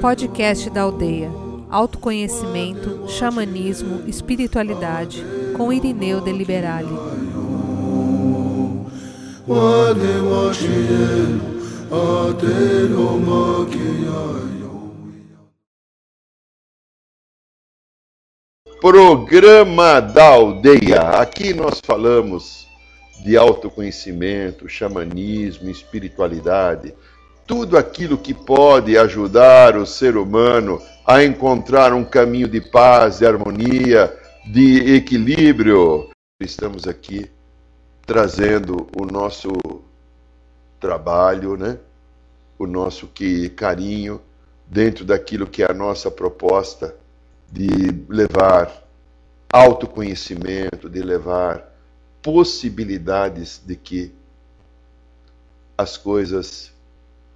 Podcast 0.00 0.68
da 0.68 0.82
Aldeia. 0.82 1.30
Autoconhecimento, 1.70 3.08
xamanismo, 3.08 4.06
espiritualidade, 4.06 5.24
com 5.56 5.72
Irineu 5.72 6.20
de 6.20 6.30
Liberale. 6.30 6.88
Programa 18.80 20.00
da 20.00 20.28
Aldeia. 20.28 21.00
Aqui 21.20 21.54
nós 21.54 21.80
falamos 21.82 22.68
de 23.22 23.36
autoconhecimento, 23.36 24.68
xamanismo, 24.68 25.70
espiritualidade, 25.70 26.94
tudo 27.46 27.76
aquilo 27.76 28.16
que 28.16 28.32
pode 28.32 28.96
ajudar 28.96 29.76
o 29.76 29.86
ser 29.86 30.16
humano 30.16 30.80
a 31.06 31.22
encontrar 31.22 31.92
um 31.92 32.04
caminho 32.04 32.48
de 32.48 32.60
paz, 32.60 33.18
de 33.18 33.26
harmonia, 33.26 34.16
de 34.46 34.94
equilíbrio. 34.94 36.10
Estamos 36.40 36.86
aqui 36.86 37.30
trazendo 38.06 38.86
o 38.98 39.04
nosso 39.04 39.50
trabalho, 40.80 41.56
né? 41.56 41.78
O 42.58 42.66
nosso 42.66 43.06
que 43.06 43.48
carinho 43.50 44.20
dentro 44.66 45.04
daquilo 45.04 45.46
que 45.46 45.62
é 45.62 45.70
a 45.70 45.74
nossa 45.74 46.10
proposta 46.10 46.94
de 47.50 48.04
levar 48.08 48.70
autoconhecimento, 49.52 50.88
de 50.88 51.02
levar 51.02 51.73
possibilidades 52.24 53.60
de 53.62 53.76
que 53.76 54.10
as 55.76 55.98
coisas 55.98 56.72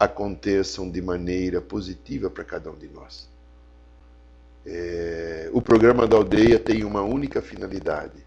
aconteçam 0.01 0.89
de 0.91 1.03
maneira 1.03 1.61
positiva 1.61 2.31
para 2.31 2.43
cada 2.43 2.71
um 2.71 2.75
de 2.75 2.89
nós. 2.89 3.29
É, 4.65 5.51
o 5.53 5.61
programa 5.61 6.07
da 6.07 6.17
aldeia 6.17 6.59
tem 6.59 6.85
uma 6.85 7.03
única 7.03 7.43
finalidade: 7.43 8.25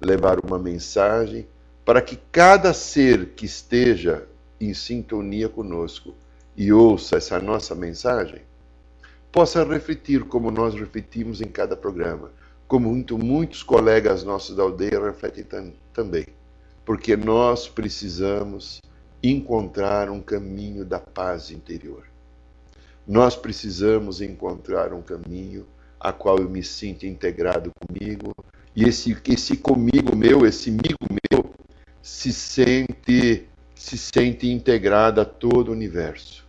levar 0.00 0.44
uma 0.44 0.58
mensagem 0.58 1.46
para 1.84 2.02
que 2.02 2.18
cada 2.32 2.74
ser 2.74 3.26
que 3.36 3.46
esteja 3.46 4.26
em 4.60 4.74
sintonia 4.74 5.48
conosco 5.48 6.12
e 6.56 6.72
ouça 6.72 7.18
essa 7.18 7.38
nossa 7.38 7.72
mensagem 7.72 8.42
possa 9.30 9.62
refletir 9.62 10.24
como 10.24 10.50
nós 10.50 10.74
refletimos 10.74 11.40
em 11.40 11.46
cada 11.46 11.76
programa, 11.76 12.32
como 12.66 12.88
muito, 12.88 13.16
muitos 13.16 13.62
colegas 13.62 14.24
nossos 14.24 14.56
da 14.56 14.64
aldeia 14.64 15.00
refletem 15.00 15.44
tam, 15.44 15.72
também, 15.92 16.26
porque 16.84 17.16
nós 17.16 17.68
precisamos 17.68 18.80
encontrar 19.22 20.10
um 20.10 20.20
caminho 20.20 20.84
da 20.84 20.98
paz 20.98 21.50
interior. 21.50 22.06
Nós 23.06 23.36
precisamos 23.36 24.20
encontrar 24.20 24.92
um 24.92 25.02
caminho 25.02 25.66
a 25.98 26.12
qual 26.12 26.38
eu 26.38 26.48
me 26.48 26.62
sinto 26.62 27.04
integrado 27.04 27.70
comigo 27.86 28.34
e 28.74 28.84
esse 28.84 29.16
esse 29.28 29.56
comigo 29.56 30.16
meu, 30.16 30.46
esse 30.46 30.70
amigo 30.70 31.06
meu 31.10 31.52
se 32.02 32.32
sente 32.32 33.46
se 33.74 33.96
sente 33.96 34.48
integrado 34.48 35.20
a 35.20 35.24
todo 35.24 35.68
o 35.68 35.72
universo. 35.72 36.46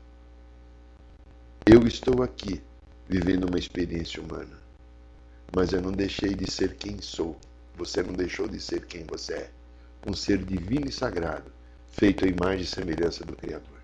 Eu 1.66 1.88
estou 1.88 2.22
aqui 2.24 2.62
vivendo 3.08 3.48
uma 3.48 3.58
experiência 3.58 4.22
humana, 4.22 4.58
mas 5.56 5.74
eu 5.74 5.82
não 5.82 5.92
deixei 5.92 6.34
de 6.34 6.50
ser 6.50 6.76
quem 6.76 7.02
sou. 7.02 7.38
Você 7.76 8.04
não 8.04 8.14
deixou 8.14 8.48
de 8.48 8.60
ser 8.60 8.86
quem 8.86 9.06
você 9.06 9.34
é, 9.34 9.50
um 10.08 10.14
ser 10.14 10.38
divino 10.38 10.88
e 10.88 10.92
sagrado 10.92 11.52
feito 11.92 12.26
à 12.26 12.28
imagem 12.28 12.62
e 12.62 12.68
semelhança 12.68 13.24
do 13.26 13.36
Criador. 13.36 13.82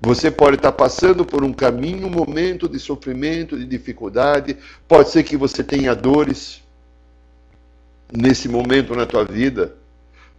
Você 0.00 0.30
pode 0.30 0.56
estar 0.56 0.72
passando 0.72 1.24
por 1.24 1.44
um 1.44 1.52
caminho, 1.52 2.08
um 2.08 2.10
momento 2.10 2.68
de 2.68 2.78
sofrimento, 2.78 3.56
de 3.56 3.64
dificuldade, 3.64 4.56
pode 4.88 5.10
ser 5.10 5.22
que 5.22 5.36
você 5.36 5.62
tenha 5.62 5.94
dores 5.94 6.60
nesse 8.12 8.48
momento 8.48 8.94
na 8.94 9.06
tua 9.06 9.24
vida, 9.24 9.76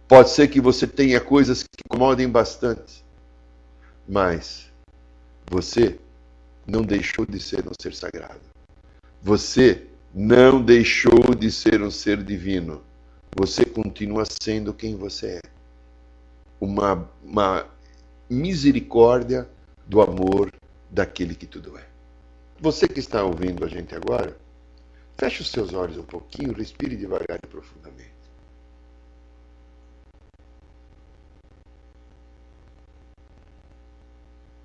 pode 0.06 0.30
ser 0.30 0.48
que 0.48 0.60
você 0.60 0.86
tenha 0.86 1.18
coisas 1.18 1.62
que 1.62 1.68
incomodem 1.86 2.28
bastante, 2.28 3.02
mas 4.06 4.70
você 5.50 5.98
não 6.66 6.82
deixou 6.82 7.24
de 7.26 7.40
ser 7.40 7.66
um 7.66 7.72
ser 7.80 7.94
sagrado. 7.94 8.40
Você 9.22 9.86
não 10.14 10.62
deixou 10.62 11.34
de 11.34 11.50
ser 11.50 11.82
um 11.82 11.90
ser 11.90 12.22
divino. 12.22 12.84
Você 13.36 13.64
continua 13.64 14.22
sendo 14.24 14.72
quem 14.72 14.94
você 14.94 15.38
é 15.38 15.40
uma, 16.60 17.10
uma 17.20 17.66
misericórdia 18.30 19.48
do 19.84 20.00
amor 20.00 20.52
daquele 20.88 21.34
que 21.34 21.46
tudo 21.46 21.76
é. 21.76 21.84
Você 22.60 22.86
que 22.86 23.00
está 23.00 23.24
ouvindo 23.24 23.64
a 23.64 23.68
gente 23.68 23.92
agora, 23.92 24.38
feche 25.18 25.42
os 25.42 25.50
seus 25.50 25.74
olhos 25.74 25.98
um 25.98 26.04
pouquinho, 26.04 26.52
respire 26.52 26.94
devagar 26.94 27.40
e 27.42 27.48
profundamente. 27.48 28.14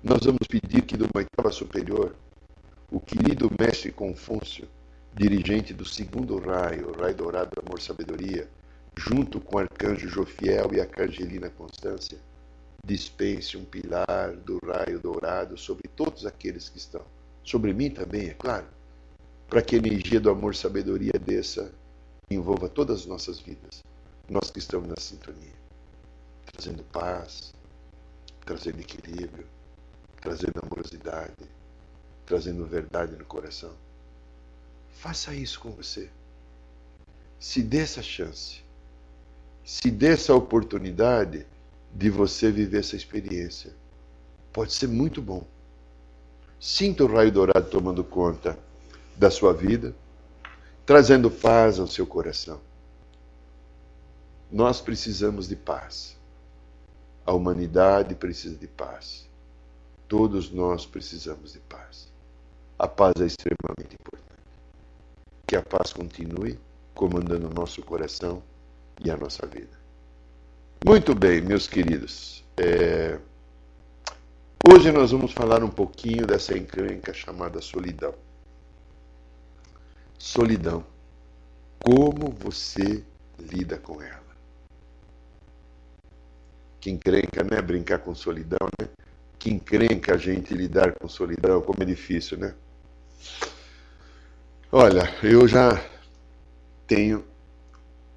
Nós 0.00 0.20
vamos 0.24 0.46
pedir 0.48 0.82
que, 0.82 0.96
de 0.96 1.02
uma 1.02 1.10
oitava 1.16 1.50
superior, 1.50 2.14
o 2.90 3.00
querido 3.00 3.50
mestre 3.60 3.92
Confúcio, 3.92 4.66
dirigente 5.14 5.74
do 5.74 5.84
segundo 5.84 6.38
raio, 6.38 6.92
raio 6.92 7.14
dourado 7.14 7.50
do 7.50 7.66
amor 7.66 7.80
sabedoria, 7.80 8.48
junto 8.96 9.40
com 9.40 9.56
o 9.56 9.58
arcanjo 9.58 10.08
Jofiel 10.08 10.72
e 10.72 10.80
a 10.80 10.84
arcangelina 10.84 11.50
Constância, 11.50 12.18
dispense 12.84 13.56
um 13.56 13.64
pilar 13.64 14.36
do 14.36 14.58
raio 14.64 14.98
dourado 14.98 15.56
sobre 15.56 15.88
todos 15.88 16.24
aqueles 16.24 16.68
que 16.68 16.78
estão. 16.78 17.04
Sobre 17.42 17.72
mim 17.72 17.90
também, 17.90 18.28
é 18.28 18.34
claro, 18.34 18.66
para 19.48 19.62
que 19.62 19.74
a 19.74 19.78
energia 19.78 20.20
do 20.20 20.30
amor 20.30 20.54
sabedoria 20.54 21.12
desça 21.12 21.72
e 22.30 22.36
envolva 22.36 22.68
todas 22.68 23.00
as 23.00 23.06
nossas 23.06 23.40
vidas, 23.40 23.82
nós 24.28 24.50
que 24.50 24.60
estamos 24.60 24.88
na 24.88 24.96
sintonia, 24.96 25.58
trazendo 26.52 26.84
paz, 26.84 27.52
trazendo 28.44 28.80
equilíbrio, 28.80 29.46
trazendo 30.20 30.60
amorosidade, 30.62 31.34
trazendo 32.24 32.64
verdade 32.64 33.16
no 33.16 33.24
coração. 33.24 33.74
Faça 34.92 35.34
isso 35.34 35.60
com 35.60 35.70
você. 35.70 36.10
Se 37.38 37.62
dê 37.62 37.78
essa 37.78 38.02
chance 38.02 38.62
se 39.70 39.88
dê 39.88 40.08
essa 40.08 40.34
oportunidade 40.34 41.46
de 41.94 42.10
você 42.10 42.50
viver 42.50 42.80
essa 42.80 42.96
experiência. 42.96 43.72
Pode 44.52 44.72
ser 44.72 44.88
muito 44.88 45.22
bom. 45.22 45.46
Sinta 46.58 47.04
o 47.04 47.06
raio 47.06 47.30
dourado 47.30 47.70
tomando 47.70 48.02
conta 48.02 48.58
da 49.16 49.30
sua 49.30 49.52
vida, 49.52 49.94
trazendo 50.84 51.30
paz 51.30 51.78
ao 51.78 51.86
seu 51.86 52.06
coração. 52.06 52.60
Nós 54.50 54.80
precisamos 54.80 55.46
de 55.48 55.54
paz. 55.54 56.16
A 57.24 57.32
humanidade 57.32 58.16
precisa 58.16 58.56
de 58.56 58.66
paz. 58.66 59.28
Todos 60.08 60.50
nós 60.50 60.84
precisamos 60.84 61.52
de 61.52 61.60
paz. 61.60 62.08
A 62.76 62.88
paz 62.88 63.14
é 63.20 63.26
extremamente 63.26 63.94
importante. 63.94 64.29
Que 65.50 65.56
a 65.56 65.62
paz 65.62 65.92
continue 65.92 66.56
comandando 66.94 67.48
o 67.48 67.52
nosso 67.52 67.82
coração 67.82 68.40
e 69.04 69.10
a 69.10 69.16
nossa 69.16 69.44
vida. 69.48 69.76
Muito 70.86 71.12
bem, 71.12 71.40
meus 71.40 71.66
queridos. 71.66 72.44
É... 72.56 73.18
Hoje 74.64 74.92
nós 74.92 75.10
vamos 75.10 75.32
falar 75.32 75.64
um 75.64 75.68
pouquinho 75.68 76.24
dessa 76.24 76.56
encrenca 76.56 77.12
chamada 77.12 77.60
solidão. 77.60 78.14
Solidão. 80.16 80.86
Como 81.80 82.30
você 82.30 83.02
lida 83.36 83.76
com 83.76 84.00
ela? 84.00 84.22
Que 86.80 86.92
encrenca, 86.92 87.42
né? 87.42 87.60
Brincar 87.60 87.98
com 87.98 88.14
solidão, 88.14 88.68
né? 88.80 88.88
Que 89.36 89.50
encrenca 89.50 90.14
a 90.14 90.16
gente 90.16 90.54
lidar 90.54 90.94
com 90.94 91.08
solidão, 91.08 91.60
como 91.60 91.82
é 91.82 91.86
difícil, 91.86 92.38
né? 92.38 92.54
Olha, 94.72 95.02
eu 95.20 95.48
já 95.48 95.84
tenho 96.86 97.24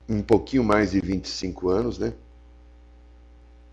um 0.08 0.22
pouquinho 0.22 0.64
mais 0.64 0.92
de 0.92 1.00
25 1.00 1.68
anos, 1.70 1.98
né? 1.98 2.14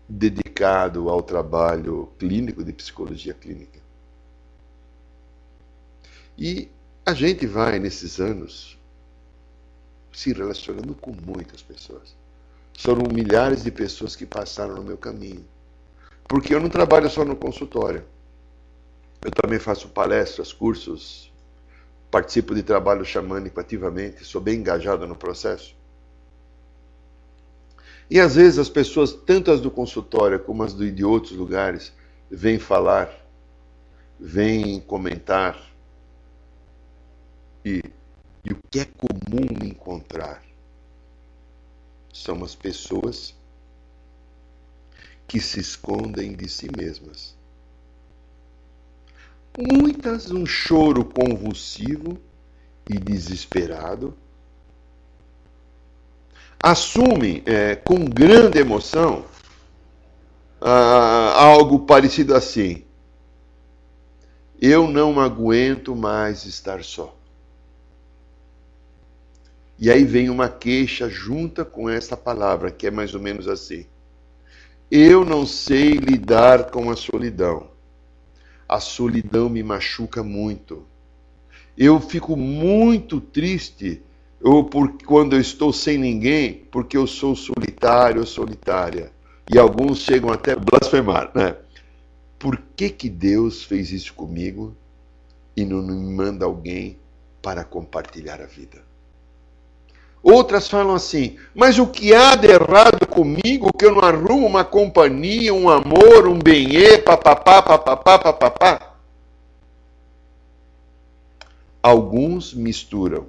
Dedicado 0.09 1.07
ao 1.07 1.21
trabalho 1.21 2.09
clínico 2.17 2.63
de 2.63 2.73
psicologia 2.73 3.35
clínica. 3.35 3.79
E 6.35 6.69
a 7.05 7.13
gente 7.13 7.45
vai, 7.45 7.77
nesses 7.77 8.19
anos, 8.19 8.79
se 10.11 10.33
relacionando 10.33 10.95
com 10.95 11.11
muitas 11.11 11.61
pessoas. 11.61 12.15
Foram 12.79 13.03
milhares 13.13 13.63
de 13.63 13.69
pessoas 13.69 14.15
que 14.15 14.25
passaram 14.25 14.73
no 14.73 14.83
meu 14.83 14.97
caminho. 14.97 15.45
Porque 16.27 16.55
eu 16.55 16.59
não 16.59 16.67
trabalho 16.67 17.11
só 17.11 17.23
no 17.23 17.35
consultório. 17.35 18.03
Eu 19.23 19.29
também 19.29 19.59
faço 19.59 19.89
palestras, 19.89 20.51
cursos, 20.51 21.30
participo 22.11 22.53
de 22.53 22.61
trabalho 22.61 23.05
xamânico 23.05 23.59
ativamente, 23.59 24.25
sou 24.25 24.41
bem 24.41 24.59
engajado 24.59 25.07
no 25.07 25.15
processo. 25.15 25.73
E 28.09 28.19
às 28.19 28.35
vezes 28.35 28.59
as 28.59 28.69
pessoas, 28.69 29.13
tanto 29.13 29.49
as 29.49 29.61
do 29.61 29.71
consultório 29.71 30.37
como 30.37 30.61
as 30.63 30.75
de 30.75 31.05
outros 31.05 31.31
lugares, 31.31 31.93
vêm 32.29 32.59
falar, 32.59 33.09
vêm 34.19 34.81
comentar. 34.81 35.57
E, 37.63 37.81
e 38.43 38.51
o 38.51 38.57
que 38.69 38.81
é 38.81 38.85
comum 38.85 39.47
encontrar 39.65 40.43
são 42.13 42.43
as 42.43 42.53
pessoas 42.53 43.33
que 45.25 45.39
se 45.39 45.61
escondem 45.61 46.33
de 46.33 46.49
si 46.49 46.67
mesmas. 46.75 47.40
Muitas 49.57 50.31
um 50.31 50.45
choro 50.45 51.03
convulsivo 51.03 52.17
e 52.89 52.97
desesperado. 52.97 54.15
Assumem 56.63 57.41
é, 57.45 57.75
com 57.75 58.05
grande 58.05 58.59
emoção 58.59 59.25
ah, 60.61 61.33
algo 61.41 61.79
parecido 61.79 62.35
assim: 62.35 62.85
Eu 64.61 64.87
não 64.87 65.19
aguento 65.19 65.95
mais 65.95 66.45
estar 66.45 66.83
só. 66.83 67.17
E 69.79 69.89
aí 69.89 70.05
vem 70.05 70.29
uma 70.29 70.47
queixa 70.47 71.09
junta 71.09 71.65
com 71.65 71.89
essa 71.89 72.15
palavra, 72.15 72.69
que 72.69 72.85
é 72.85 72.91
mais 72.91 73.15
ou 73.15 73.19
menos 73.19 73.47
assim: 73.47 73.87
Eu 74.91 75.25
não 75.25 75.47
sei 75.47 75.93
lidar 75.93 76.69
com 76.69 76.91
a 76.91 76.95
solidão. 76.95 77.70
A 78.71 78.79
solidão 78.79 79.49
me 79.49 79.61
machuca 79.61 80.23
muito. 80.23 80.85
Eu 81.77 81.99
fico 81.99 82.37
muito 82.37 83.19
triste 83.19 84.01
ou 84.41 84.63
por, 84.63 84.93
quando 85.05 85.33
eu 85.35 85.41
estou 85.41 85.73
sem 85.73 85.97
ninguém, 85.97 86.65
porque 86.71 86.95
eu 86.95 87.05
sou 87.05 87.35
solitário 87.35 88.21
ou 88.21 88.25
solitária. 88.25 89.11
E 89.53 89.59
alguns 89.59 89.99
chegam 89.99 90.31
até 90.31 90.53
a 90.53 90.55
blasfemar, 90.55 91.33
né? 91.35 91.57
Por 92.39 92.63
que, 92.73 92.89
que 92.89 93.09
Deus 93.09 93.61
fez 93.61 93.91
isso 93.91 94.13
comigo 94.13 94.73
e 95.53 95.65
não 95.65 95.81
me 95.81 96.15
manda 96.15 96.45
alguém 96.45 96.97
para 97.41 97.65
compartilhar 97.65 98.39
a 98.39 98.45
vida? 98.45 98.89
Outras 100.23 100.67
falam 100.67 100.93
assim: 100.93 101.37
mas 101.53 101.79
o 101.79 101.87
que 101.87 102.13
há 102.13 102.35
de 102.35 102.47
errado 102.47 103.07
comigo 103.07 103.71
que 103.77 103.85
eu 103.85 103.95
não 103.95 104.01
arrumo 104.01 104.45
uma 104.45 104.63
companhia, 104.63 105.53
um 105.53 105.67
amor, 105.69 106.27
um 106.27 106.37
benê, 106.37 106.99
papapá, 106.99 107.61
papapá, 107.61 108.19
papapá? 108.19 108.95
Alguns 111.81 112.53
misturam 112.53 113.27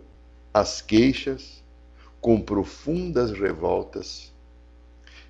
as 0.53 0.83
queixas 0.83 1.62
com 2.21 2.39
profundas 2.39 3.33
revoltas 3.33 4.31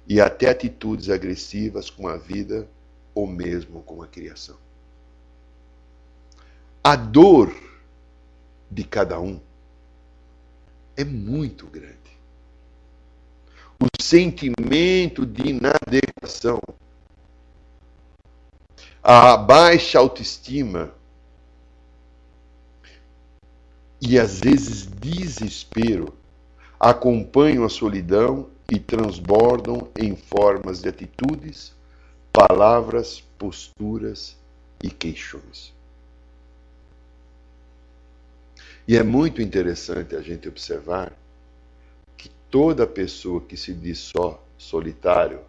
e 0.08 0.20
até 0.20 0.50
atitudes 0.50 1.08
agressivas 1.08 1.88
com 1.88 2.08
a 2.08 2.16
vida 2.16 2.68
ou 3.14 3.26
mesmo 3.26 3.82
com 3.82 4.02
a 4.02 4.08
criação. 4.08 4.56
A 6.82 6.96
dor 6.96 7.54
de 8.68 8.82
cada 8.82 9.20
um 9.20 9.40
é 10.96 11.04
muito 11.04 11.66
grande. 11.66 11.96
O 13.80 13.86
sentimento 14.00 15.26
de 15.26 15.48
inadequação, 15.48 16.60
a 19.02 19.36
baixa 19.36 19.98
autoestima 19.98 20.94
e 24.00 24.18
às 24.18 24.40
vezes 24.40 24.86
desespero 24.86 26.14
acompanham 26.78 27.64
a 27.64 27.68
solidão 27.68 28.48
e 28.70 28.78
transbordam 28.78 29.88
em 29.98 30.16
formas 30.16 30.80
de 30.80 30.88
atitudes, 30.88 31.74
palavras, 32.32 33.20
posturas 33.38 34.36
e 34.82 34.90
queixões. 34.90 35.72
E 38.86 38.96
é 38.96 39.02
muito 39.02 39.40
interessante 39.40 40.16
a 40.16 40.20
gente 40.20 40.48
observar 40.48 41.12
que 42.16 42.28
toda 42.50 42.86
pessoa 42.86 43.40
que 43.40 43.56
se 43.56 43.72
diz 43.72 43.98
só, 43.98 44.42
solitário 44.58 45.40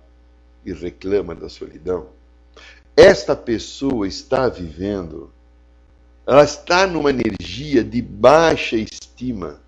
e 0.66 0.72
reclama 0.72 1.34
da 1.34 1.50
solidão, 1.50 2.08
esta 2.96 3.36
pessoa 3.36 4.08
está 4.08 4.48
vivendo, 4.48 5.32
ela 6.28 6.44
está 6.44 6.86
numa 6.86 7.10
energia 7.10 7.84
de 7.84 8.02
baixa 8.02 8.78
estima. 8.78 9.60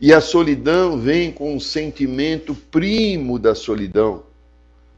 E 0.00 0.12
a 0.12 0.20
solidão 0.20 0.98
vem 0.98 1.32
com 1.32 1.54
um 1.54 1.60
sentimento 1.60 2.54
primo 2.54 3.38
da 3.38 3.54
solidão 3.54 4.24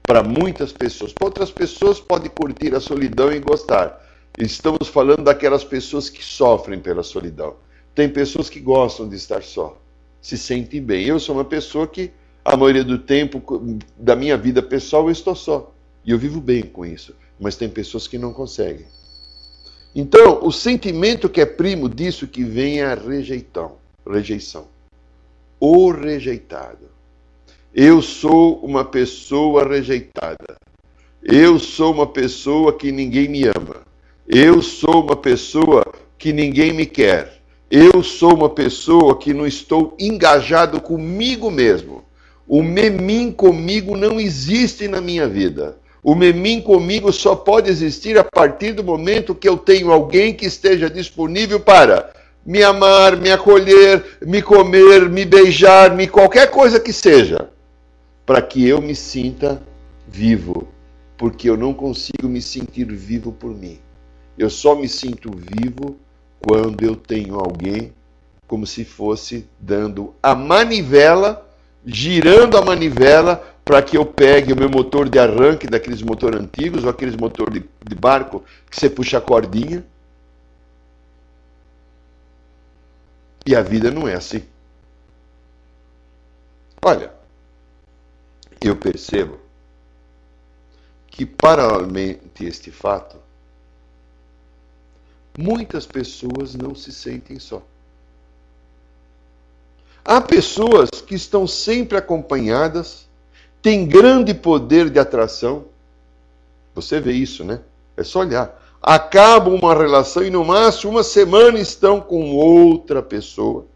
para 0.03 0.23
muitas 0.23 0.73
pessoas. 0.73 1.13
Outras 1.21 1.51
pessoas 1.51 2.01
pode 2.01 2.29
curtir 2.29 2.75
a 2.75 2.81
solidão 2.81 3.33
e 3.33 3.39
gostar. 3.39 4.06
Estamos 4.39 4.89
falando 4.89 5.25
daquelas 5.25 5.65
pessoas 5.65 6.11
que 6.11 6.23
sofrem 6.23 6.79
pela 6.79 7.03
solidão. 7.03 7.57
Tem 7.95 8.09
pessoas 8.09 8.51
que 8.51 8.61
gostam 8.61 9.09
de 9.09 9.17
estar 9.17 9.43
só, 9.43 9.81
se 10.21 10.37
sentem 10.37 10.83
bem. 10.83 11.07
Eu 11.07 11.19
sou 11.19 11.35
uma 11.35 11.45
pessoa 11.45 11.87
que, 11.87 12.11
a 12.45 12.55
maioria 12.57 12.85
do 12.85 12.99
tempo 12.99 13.43
da 13.97 14.15
minha 14.15 14.37
vida 14.37 14.63
pessoal, 14.63 15.05
eu 15.07 15.11
estou 15.11 15.35
só. 15.35 15.73
E 16.05 16.11
eu 16.11 16.19
vivo 16.19 16.41
bem 16.41 16.63
com 16.63 16.85
isso. 16.85 17.15
Mas 17.41 17.57
tem 17.57 17.69
pessoas 17.69 18.07
que 18.07 18.19
não 18.19 18.33
conseguem. 18.33 18.87
Então, 19.95 20.41
o 20.43 20.53
sentimento 20.53 21.29
que 21.29 21.41
é 21.41 21.47
primo 21.47 21.89
disso 21.89 22.27
que 22.27 22.45
vem 22.45 22.81
é 22.81 22.85
a 22.85 22.95
rejeição. 22.95 23.77
rejeição. 24.07 24.69
O 25.59 25.91
rejeitado. 25.91 26.91
Eu 27.75 28.03
sou 28.03 28.59
uma 28.59 28.85
pessoa 28.85 29.67
rejeitada. 29.67 30.57
Eu 31.23 31.59
sou 31.59 31.95
uma 31.95 32.07
pessoa 32.07 32.77
que 32.77 32.93
ninguém 32.93 33.27
me 33.29 33.45
ama. 33.45 33.87
Eu 34.29 34.61
sou 34.61 35.05
uma 35.05 35.15
pessoa 35.15 35.85
que 36.19 36.33
ninguém 36.33 36.73
me 36.73 36.85
quer. 36.85 37.41
Eu 37.71 38.03
sou 38.03 38.35
uma 38.35 38.49
pessoa 38.49 39.17
que 39.17 39.33
não 39.33 39.47
estou 39.47 39.97
engajado 40.01 40.81
comigo 40.81 41.49
mesmo. 41.49 42.03
O 42.45 42.61
memim 42.61 43.31
comigo 43.31 43.97
não 43.97 44.19
existe 44.19 44.89
na 44.89 45.01
minha 45.01 45.29
vida. 45.29 45.79
O 46.03 46.13
memim 46.17 46.61
comigo 46.61 47.13
só 47.13 47.37
pode 47.37 47.71
existir 47.71 48.19
a 48.19 48.25
partir 48.25 48.73
do 48.73 48.83
momento 48.83 49.33
que 49.33 49.49
eu 49.49 49.57
tenho 49.57 49.93
alguém 49.93 50.35
que 50.35 50.47
esteja 50.47 50.91
disponível 50.91 51.61
para 51.61 52.13
me 52.45 52.65
amar, 52.65 53.17
me 53.17 53.31
acolher, 53.31 54.19
me 54.27 54.43
comer, 54.43 55.09
me 55.09 55.25
beijar, 55.25 55.95
me 55.95 56.09
qualquer 56.09 56.51
coisa 56.51 56.81
que 56.81 56.93
seja, 56.93 57.49
para 58.25 58.43
que 58.43 58.67
eu 58.67 58.81
me 58.81 58.95
sinta 58.95 59.63
vivo, 60.09 60.67
porque 61.17 61.49
eu 61.49 61.57
não 61.57 61.73
consigo 61.73 62.29
me 62.29 62.43
sentir 62.43 62.87
vivo 62.87 63.31
por 63.31 63.55
mim. 63.55 63.86
Eu 64.39 64.51
só 64.51 64.75
me 64.75 64.89
sinto 64.89 65.31
vivo 65.31 65.97
quando 66.41 66.83
eu 66.83 66.95
tenho 66.95 67.37
alguém 67.37 67.93
como 68.47 68.67
se 68.67 68.85
fosse 68.85 69.49
dando 69.59 70.15
a 70.23 70.35
manivela, 70.35 71.49
girando 71.85 72.57
a 72.57 72.65
manivela 72.65 73.57
para 73.65 73.83
que 73.83 73.97
eu 73.97 74.07
pegue 74.07 74.53
o 74.53 74.57
meu 74.57 74.71
motor 74.71 75.09
de 75.09 75.19
arranque 75.19 75.67
daqueles 75.67 76.01
motor 76.01 76.37
antigos 76.37 76.85
ou 76.85 76.91
aqueles 76.91 77.17
motor 77.17 77.51
de, 77.51 77.65
de 77.85 77.95
barco 77.97 78.45
que 78.71 78.79
você 78.79 78.89
puxa 78.89 79.19
a 79.19 79.21
cordinha. 79.21 79.85
E 83.45 83.55
a 83.55 83.63
vida 83.63 83.91
não 83.91 84.07
é 84.07 84.15
assim. 84.15 84.45
Olha, 86.85 87.13
eu 88.61 88.77
percebo 88.77 89.41
que, 91.09 91.27
paralelamente 91.27 92.45
este 92.45 92.71
fato, 92.71 93.17
muitas 95.39 95.87
pessoas 95.87 96.55
não 96.55 96.75
se 96.75 96.93
sentem 96.93 97.39
só. 97.39 97.63
Há 100.05 100.21
pessoas 100.21 100.89
que 101.05 101.15
estão 101.15 101.47
sempre 101.47 101.99
acompanhadas, 101.99 103.09
têm 103.61 103.87
grande 103.87 104.33
poder 104.33 104.89
de 104.89 104.99
atração. 104.99 105.65
Você 106.75 107.01
vê 107.01 107.13
isso, 107.13 107.45
né? 107.45 107.61
É 107.97 108.05
só 108.05 108.21
olhar. 108.21 108.63
Acabam 108.81 109.55
uma 109.55 109.75
relação 109.75 110.23
e 110.23 110.31
no 110.31 110.45
máximo 110.45 110.93
uma 110.93 111.03
semana 111.03 111.59
estão 111.59 112.01
com 112.01 112.31
outra 112.37 113.03
pessoa. 113.03 113.67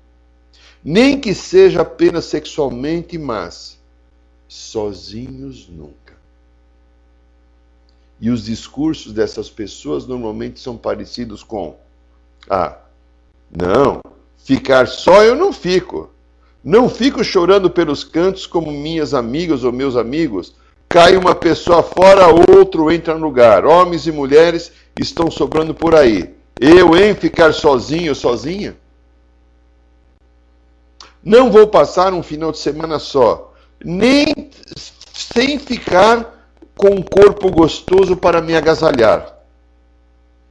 Nem 0.84 1.20
que 1.20 1.34
seja 1.34 1.82
apenas 1.82 2.26
sexualmente, 2.26 3.18
mas 3.18 3.78
sozinhos 4.46 5.68
nunca. 5.68 6.09
E 8.20 8.30
os 8.30 8.44
discursos 8.44 9.12
dessas 9.12 9.48
pessoas 9.48 10.06
normalmente 10.06 10.60
são 10.60 10.76
parecidos 10.76 11.42
com: 11.42 11.76
ah, 12.48 12.76
não, 13.50 14.00
ficar 14.36 14.86
só 14.86 15.24
eu 15.24 15.34
não 15.34 15.52
fico. 15.52 16.10
Não 16.62 16.90
fico 16.90 17.24
chorando 17.24 17.70
pelos 17.70 18.04
cantos 18.04 18.46
como 18.46 18.70
minhas 18.70 19.14
amigas 19.14 19.64
ou 19.64 19.72
meus 19.72 19.96
amigos. 19.96 20.54
Cai 20.88 21.16
uma 21.16 21.34
pessoa 21.34 21.82
fora, 21.82 22.26
outro 22.54 22.90
entra 22.92 23.14
no 23.14 23.24
lugar. 23.24 23.64
Homens 23.64 24.06
e 24.06 24.12
mulheres 24.12 24.70
estão 24.98 25.30
sobrando 25.30 25.72
por 25.72 25.94
aí. 25.94 26.34
Eu, 26.60 26.94
em 26.94 27.14
ficar 27.14 27.54
sozinho, 27.54 28.14
sozinha? 28.14 28.76
Não 31.24 31.50
vou 31.50 31.68
passar 31.68 32.12
um 32.12 32.22
final 32.22 32.52
de 32.52 32.58
semana 32.58 32.98
só. 32.98 33.54
nem 33.82 34.50
sem 35.14 35.58
ficar 35.58 36.39
com 36.80 36.94
um 36.94 37.02
corpo 37.02 37.50
gostoso 37.50 38.16
para 38.16 38.40
me 38.40 38.56
agasalhar. 38.56 39.38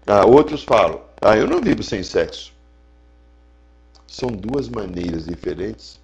Ah, 0.06 0.28
outros 0.28 0.64
falam: 0.64 1.02
Ah, 1.20 1.36
eu 1.36 1.48
não 1.48 1.60
vivo 1.60 1.82
sem 1.82 2.04
sexo. 2.04 2.54
São 4.06 4.30
duas 4.30 4.70
maneiras 4.70 5.26
diferentes 5.26 6.00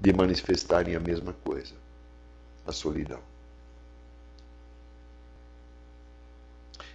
de 0.00 0.12
manifestarem 0.12 0.94
a 0.94 1.00
mesma 1.00 1.34
coisa: 1.44 1.74
a 2.64 2.70
solidão. 2.70 3.18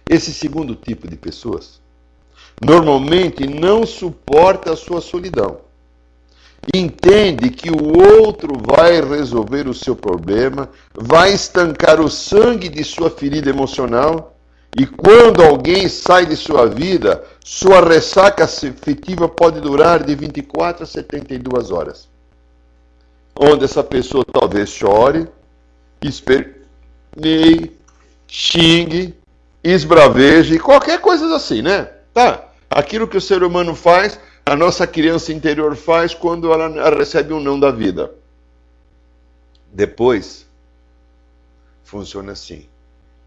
Esse 0.08 0.32
segundo 0.32 0.74
tipo 0.74 1.06
de 1.06 1.16
pessoas 1.16 1.78
normalmente 2.64 3.46
não 3.46 3.84
suporta 3.84 4.72
a 4.72 4.76
sua 4.76 5.02
solidão. 5.02 5.60
Entende 6.72 7.50
que 7.50 7.70
o 7.70 7.98
outro 8.22 8.54
vai 8.64 9.00
resolver 9.00 9.68
o 9.68 9.74
seu 9.74 9.94
problema, 9.94 10.70
vai 10.94 11.32
estancar 11.32 12.00
o 12.00 12.08
sangue 12.08 12.68
de 12.68 12.82
sua 12.84 13.10
ferida 13.10 13.50
emocional, 13.50 14.34
e 14.76 14.86
quando 14.86 15.42
alguém 15.42 15.88
sai 15.88 16.26
de 16.26 16.36
sua 16.36 16.66
vida, 16.66 17.24
sua 17.44 17.80
ressaca 17.80 18.44
afetiva 18.44 19.28
pode 19.28 19.60
durar 19.60 20.02
de 20.02 20.14
24 20.14 20.82
a 20.82 20.86
72 20.86 21.70
horas. 21.70 22.08
Onde 23.38 23.64
essa 23.64 23.84
pessoa 23.84 24.24
talvez 24.24 24.70
chore, 24.70 25.28
esperneie, 26.02 27.72
xingue, 28.26 29.14
esbraveje, 29.62 30.58
qualquer 30.58 31.00
coisa 31.00 31.34
assim, 31.36 31.62
né? 31.62 31.88
Tá. 32.12 32.48
Aquilo 32.68 33.06
que 33.06 33.16
o 33.16 33.20
ser 33.20 33.44
humano 33.44 33.74
faz, 33.74 34.18
a 34.44 34.56
nossa 34.56 34.86
criança 34.86 35.32
interior 35.32 35.74
faz 35.76 36.14
quando 36.14 36.52
ela 36.52 36.90
recebe 36.90 37.32
um 37.32 37.40
não 37.40 37.58
da 37.58 37.70
vida. 37.70 38.14
Depois, 39.72 40.46
funciona 41.82 42.32
assim. 42.32 42.66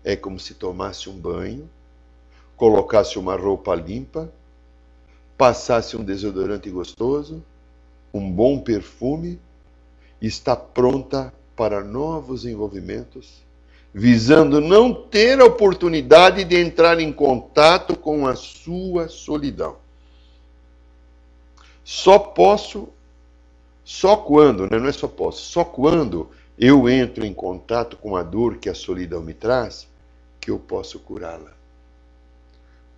É 0.04 0.16
como 0.16 0.40
se 0.40 0.54
tomasse 0.54 1.10
um 1.10 1.18
banho, 1.18 1.70
colocasse 2.56 3.20
uma 3.20 3.36
roupa 3.36 3.76
limpa, 3.76 4.32
passasse 5.38 5.98
um 5.98 6.04
desodorante 6.04 6.70
gostoso, 6.70 7.44
um 8.14 8.32
bom 8.32 8.60
perfume, 8.60 9.40
está 10.22 10.56
pronta 10.56 11.34
para 11.56 11.84
novos 11.84 12.46
envolvimentos 12.46 13.48
visando 13.98 14.62
não 14.62 14.94
ter 14.94 15.42
a 15.42 15.46
oportunidade 15.46 16.44
de 16.44 16.56
entrar 16.56 17.00
em 17.00 17.12
contato 17.12 17.98
com 17.98 18.28
a 18.28 18.36
sua 18.36 19.08
solidão. 19.08 19.78
Só 21.90 22.20
posso, 22.20 22.90
só 23.82 24.18
quando, 24.18 24.70
né? 24.70 24.78
não 24.78 24.88
é 24.88 24.92
só 24.92 25.08
posso, 25.08 25.42
só 25.44 25.64
quando 25.64 26.30
eu 26.60 26.90
entro 26.90 27.26
em 27.26 27.34
contato 27.34 27.96
com 27.96 28.18
a 28.18 28.24
dor 28.24 28.58
que 28.58 28.68
a 28.68 28.76
solidão 28.76 29.22
me 29.22 29.34
traz, 29.34 29.88
que 30.38 30.52
eu 30.52 30.60
posso 30.60 31.00
curá-la. 31.00 31.54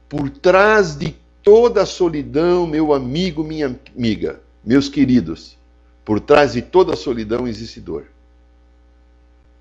Por 0.09 0.31
trás 0.31 0.95
de 0.95 1.15
toda 1.43 1.83
a 1.83 1.85
solidão, 1.85 2.65
meu 2.65 2.91
amigo, 2.91 3.43
minha 3.43 3.79
amiga, 3.95 4.41
meus 4.65 4.89
queridos, 4.89 5.55
por 6.03 6.19
trás 6.19 6.53
de 6.53 6.63
toda 6.63 6.93
a 6.93 6.97
solidão 6.97 7.47
existe 7.47 7.79
dor. 7.79 8.07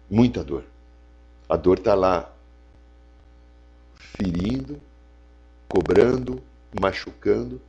Muita 0.08 0.42
dor. 0.42 0.64
A 1.46 1.54
dor 1.54 1.76
está 1.76 1.94
lá, 1.94 2.32
ferindo, 3.94 4.80
cobrando, 5.68 6.42
machucando. 6.80 7.60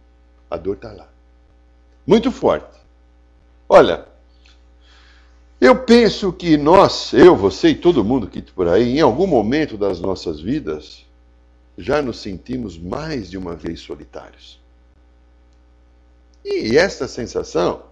A 0.50 0.56
dor 0.56 0.76
está 0.76 0.94
lá. 0.94 1.19
Muito 2.10 2.32
forte. 2.32 2.76
Olha, 3.70 4.04
eu 5.62 5.84
penso 5.84 6.34
que 6.34 6.58
nós, 6.58 7.14
eu, 7.14 7.36
você 7.36 7.68
e 7.68 7.76
todo 7.76 8.04
mundo 8.04 8.28
que 8.28 8.42
por 8.42 8.68
aí, 8.68 8.98
em 8.98 9.00
algum 9.00 9.28
momento 9.28 9.78
das 9.78 10.00
nossas 10.00 10.42
vidas, 10.42 11.06
já 11.78 12.02
nos 12.02 12.20
sentimos 12.20 12.80
mais 12.80 13.30
de 13.30 13.38
uma 13.38 13.56
vez 13.56 13.82
solitários. 13.82 14.60
E 16.44 16.76
essa 16.76 17.08
sensação 17.08 17.84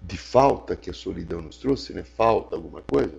de 0.00 0.16
falta 0.16 0.74
que 0.74 0.88
a 0.88 0.94
solidão 0.94 1.42
nos 1.42 1.58
trouxe, 1.58 1.92
né? 1.92 2.02
falta 2.02 2.56
alguma 2.56 2.80
coisa, 2.80 3.12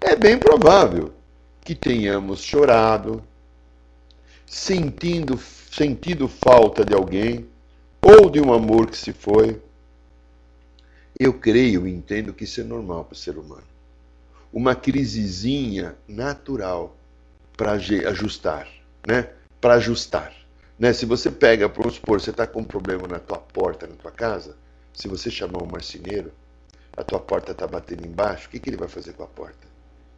é 0.00 0.16
bem 0.16 0.36
provável 0.36 1.12
que 1.60 1.76
tenhamos 1.76 2.40
chorado, 2.40 3.22
sentindo, 4.48 5.38
sentido 5.70 6.26
falta 6.26 6.84
de 6.84 6.94
alguém, 6.94 7.46
ou 8.00 8.30
de 8.30 8.40
um 8.40 8.52
amor 8.52 8.88
que 8.88 8.96
se 8.96 9.12
foi. 9.12 9.60
Eu 11.18 11.34
creio 11.34 11.86
e 11.86 11.92
entendo 11.92 12.32
que 12.32 12.44
isso 12.44 12.60
é 12.60 12.64
normal 12.64 13.04
para 13.04 13.14
o 13.14 13.18
ser 13.18 13.36
humano. 13.36 13.66
Uma 14.52 14.74
crisezinha 14.74 15.96
natural 16.06 16.96
para 17.56 17.72
ajustar, 17.72 18.68
né? 19.06 19.30
Para 19.60 19.74
ajustar. 19.74 20.32
Né? 20.78 20.92
Se 20.92 21.04
você 21.04 21.30
pega, 21.30 21.66
vamos 21.68 21.94
supor, 21.94 22.20
você 22.20 22.30
está 22.30 22.46
com 22.46 22.60
um 22.60 22.64
problema 22.64 23.06
na 23.08 23.18
tua 23.18 23.38
porta, 23.38 23.86
na 23.86 23.96
tua 23.96 24.12
casa, 24.12 24.56
se 24.92 25.08
você 25.08 25.30
chamar 25.30 25.62
um 25.62 25.66
marceneiro, 25.66 26.32
a 26.96 27.02
tua 27.02 27.18
porta 27.18 27.52
está 27.52 27.66
batendo 27.66 28.06
embaixo, 28.06 28.46
o 28.46 28.50
que, 28.50 28.60
que 28.60 28.70
ele 28.70 28.76
vai 28.76 28.88
fazer 28.88 29.12
com 29.12 29.24
a 29.24 29.26
porta? 29.26 29.66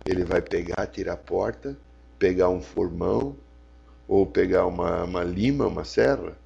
Ele 0.04 0.25
vai 0.25 0.40
pegar, 0.40 0.87
tirar 0.87 1.14
a 1.14 1.16
porta, 1.16 1.76
pegar 2.18 2.50
um 2.50 2.60
formão, 2.60 3.37
ou 4.11 4.26
pegar 4.26 4.67
uma, 4.67 5.05
uma 5.05 5.23
lima, 5.23 5.69
uma 5.69 5.85
serra, 5.85 6.37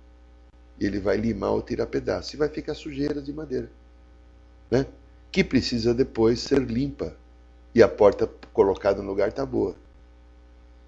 e 0.79 0.85
ele 0.85 1.01
vai 1.01 1.17
limar 1.17 1.53
ou 1.53 1.63
tirar 1.63 1.87
pedaço. 1.87 2.37
E 2.37 2.39
vai 2.39 2.51
ficar 2.51 2.75
sujeira 2.75 3.23
de 3.23 3.33
madeira. 3.33 3.71
Né? 4.71 4.85
Que 5.33 5.43
precisa 5.43 5.95
depois 5.95 6.41
ser 6.41 6.61
limpa. 6.61 7.17
E 7.75 7.83
a 7.83 7.89
porta 7.89 8.29
colocada 8.53 9.01
no 9.01 9.09
lugar 9.09 9.31
está 9.31 9.47
boa. 9.47 9.75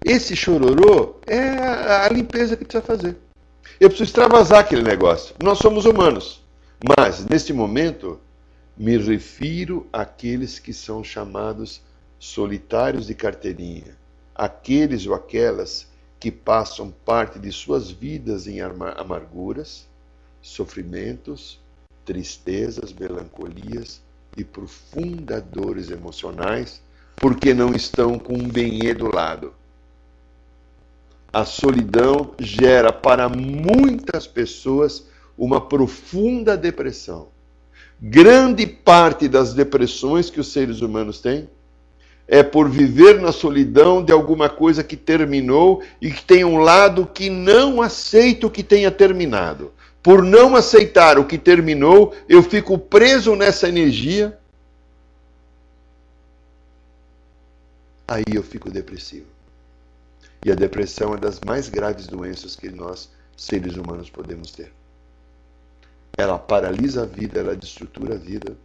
Esse 0.05 0.35
chororô 0.35 1.15
é 1.25 1.49
a 2.05 2.07
limpeza 2.09 2.55
que 2.55 2.63
precisa 2.63 2.83
fazer. 2.83 3.17
Eu 3.79 3.89
preciso 3.89 4.09
extravasar 4.09 4.59
aquele 4.59 4.83
negócio. 4.83 5.35
Nós 5.41 5.57
somos 5.57 5.85
humanos. 5.85 6.45
Mas, 6.95 7.25
neste 7.25 7.53
momento, 7.53 8.19
me 8.77 8.97
refiro 8.99 9.87
àqueles 9.91 10.59
que 10.59 10.71
são 10.71 11.03
chamados 11.03 11.81
solitários 12.19 13.07
de 13.07 13.15
carteirinha, 13.15 13.97
aqueles 14.35 15.07
ou 15.07 15.15
aquelas 15.15 15.87
que 16.19 16.31
passam 16.31 16.91
parte 17.05 17.39
de 17.39 17.51
suas 17.51 17.91
vidas 17.91 18.47
em 18.47 18.59
amarguras, 18.61 19.87
sofrimentos, 20.41 21.59
tristezas, 22.05 22.93
melancolias 22.93 24.01
e 24.35 24.43
profundas 24.43 25.43
dores 25.43 25.89
emocionais, 25.89 26.81
porque 27.15 27.53
não 27.53 27.73
estão 27.73 28.17
com 28.17 28.33
um 28.33 28.47
bem 28.47 28.93
do 28.95 29.13
lado. 29.13 29.53
A 31.31 31.43
solidão 31.45 32.33
gera 32.39 32.91
para 32.91 33.27
muitas 33.27 34.25
pessoas 34.25 35.05
uma 35.37 35.61
profunda 35.61 36.57
depressão. 36.57 37.27
Grande 37.99 38.65
parte 38.65 39.27
das 39.27 39.53
depressões 39.53 40.29
que 40.29 40.39
os 40.39 40.51
seres 40.51 40.81
humanos 40.81 41.19
têm 41.19 41.49
é 42.27 42.43
por 42.43 42.69
viver 42.69 43.21
na 43.21 43.31
solidão 43.31 44.03
de 44.03 44.11
alguma 44.11 44.49
coisa 44.49 44.83
que 44.83 44.97
terminou 44.97 45.81
e 46.01 46.11
que 46.11 46.23
tem 46.23 46.43
um 46.43 46.57
lado 46.57 47.05
que 47.05 47.29
não 47.29 47.81
aceita 47.81 48.47
o 48.47 48.51
que 48.51 48.63
tenha 48.63 48.91
terminado. 48.91 49.71
Por 50.03 50.21
não 50.21 50.55
aceitar 50.55 51.17
o 51.17 51.25
que 51.25 51.37
terminou, 51.37 52.13
eu 52.27 52.43
fico 52.43 52.77
preso 52.77 53.35
nessa 53.35 53.67
energia. 53.67 54.37
Aí 58.07 58.23
eu 58.33 58.43
fico 58.43 58.69
depressivo. 58.69 59.25
E 60.45 60.51
a 60.51 60.55
depressão 60.55 61.13
é 61.13 61.17
das 61.17 61.39
mais 61.39 61.67
graves 61.67 62.07
doenças 62.07 62.55
que 62.55 62.69
nós, 62.69 63.09
seres 63.35 63.75
humanos, 63.75 64.09
podemos 64.09 64.51
ter 64.51 64.71
ela 66.17 66.39
paralisa 66.39 67.03
a 67.03 67.05
vida, 67.05 67.39
ela 67.39 67.55
destrutura 67.55 68.15
a 68.15 68.17
vida, 68.17 68.57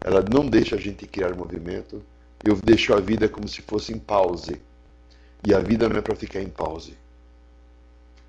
ela 0.00 0.22
não 0.22 0.46
deixa 0.46 0.76
a 0.76 0.78
gente 0.78 1.04
criar 1.06 1.34
movimento. 1.34 2.00
Eu 2.44 2.56
deixo 2.56 2.92
a 2.92 3.00
vida 3.00 3.28
como 3.28 3.46
se 3.46 3.62
fosse 3.62 3.92
em 3.92 3.98
pause. 3.98 4.60
E 5.46 5.54
a 5.54 5.60
vida 5.60 5.88
não 5.88 5.96
é 5.96 6.00
para 6.00 6.16
ficar 6.16 6.40
em 6.40 6.48
pause. 6.48 6.94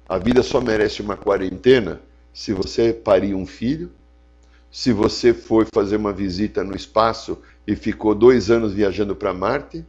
A 0.08 0.18
vida 0.18 0.44
só 0.44 0.60
merece 0.60 1.02
uma 1.02 1.16
quarentena 1.16 2.02
se 2.34 2.52
você 2.54 2.92
parir 2.92 3.36
um 3.36 3.46
filho, 3.46 3.92
se 4.72 4.92
você 4.92 5.34
foi 5.34 5.66
fazer 5.74 5.98
uma 5.98 6.12
visita 6.12 6.64
no 6.64 6.76
espaço 6.76 7.40
e 7.66 7.76
ficou 7.76 8.16
dois 8.16 8.50
anos 8.50 8.74
viajando 8.74 9.16
para 9.16 9.34
Marte, 9.34 9.86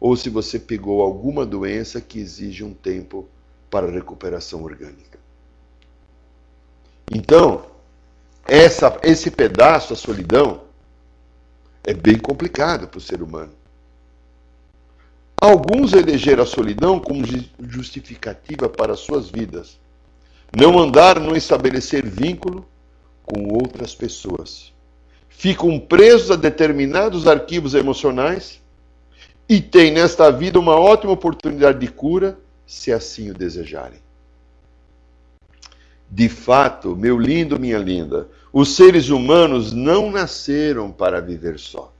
ou 0.00 0.16
se 0.16 0.28
você 0.28 0.58
pegou 0.58 1.00
alguma 1.00 1.46
doença 1.46 2.00
que 2.00 2.18
exige 2.18 2.64
um 2.64 2.74
tempo 2.74 3.28
para 3.70 3.90
recuperação 3.90 4.64
orgânica. 4.64 5.18
Então, 7.10 7.64
essa, 8.46 8.98
esse 9.02 9.30
pedaço, 9.30 9.92
a 9.92 9.96
solidão, 9.96 10.62
é 11.84 11.92
bem 11.92 12.18
complicado 12.18 12.86
para 12.86 12.98
o 12.98 13.00
ser 13.00 13.22
humano. 13.22 13.52
Alguns 15.40 15.92
elegeram 15.92 16.44
a 16.44 16.46
solidão 16.46 17.00
como 17.00 17.24
justificativa 17.68 18.68
para 18.68 18.94
suas 18.94 19.28
vidas. 19.28 19.76
Não 20.56 20.78
andar, 20.78 21.18
não 21.18 21.34
estabelecer 21.34 22.06
vínculo 22.06 22.64
com 23.24 23.48
outras 23.52 23.94
pessoas. 23.94 24.72
Ficam 25.28 25.80
presos 25.80 26.30
a 26.30 26.36
determinados 26.36 27.26
arquivos 27.26 27.74
emocionais 27.74 28.60
e 29.48 29.60
têm 29.60 29.90
nesta 29.90 30.30
vida 30.30 30.60
uma 30.60 30.76
ótima 30.76 31.12
oportunidade 31.12 31.80
de 31.80 31.88
cura, 31.88 32.38
se 32.64 32.92
assim 32.92 33.30
o 33.30 33.34
desejarem. 33.34 33.98
De 36.08 36.28
fato, 36.28 36.94
meu 36.94 37.18
lindo, 37.18 37.58
minha 37.58 37.78
linda, 37.78 38.28
os 38.52 38.76
seres 38.76 39.08
humanos 39.08 39.72
não 39.72 40.10
nasceram 40.10 40.92
para 40.92 41.20
viver 41.20 41.58
só. 41.58 41.92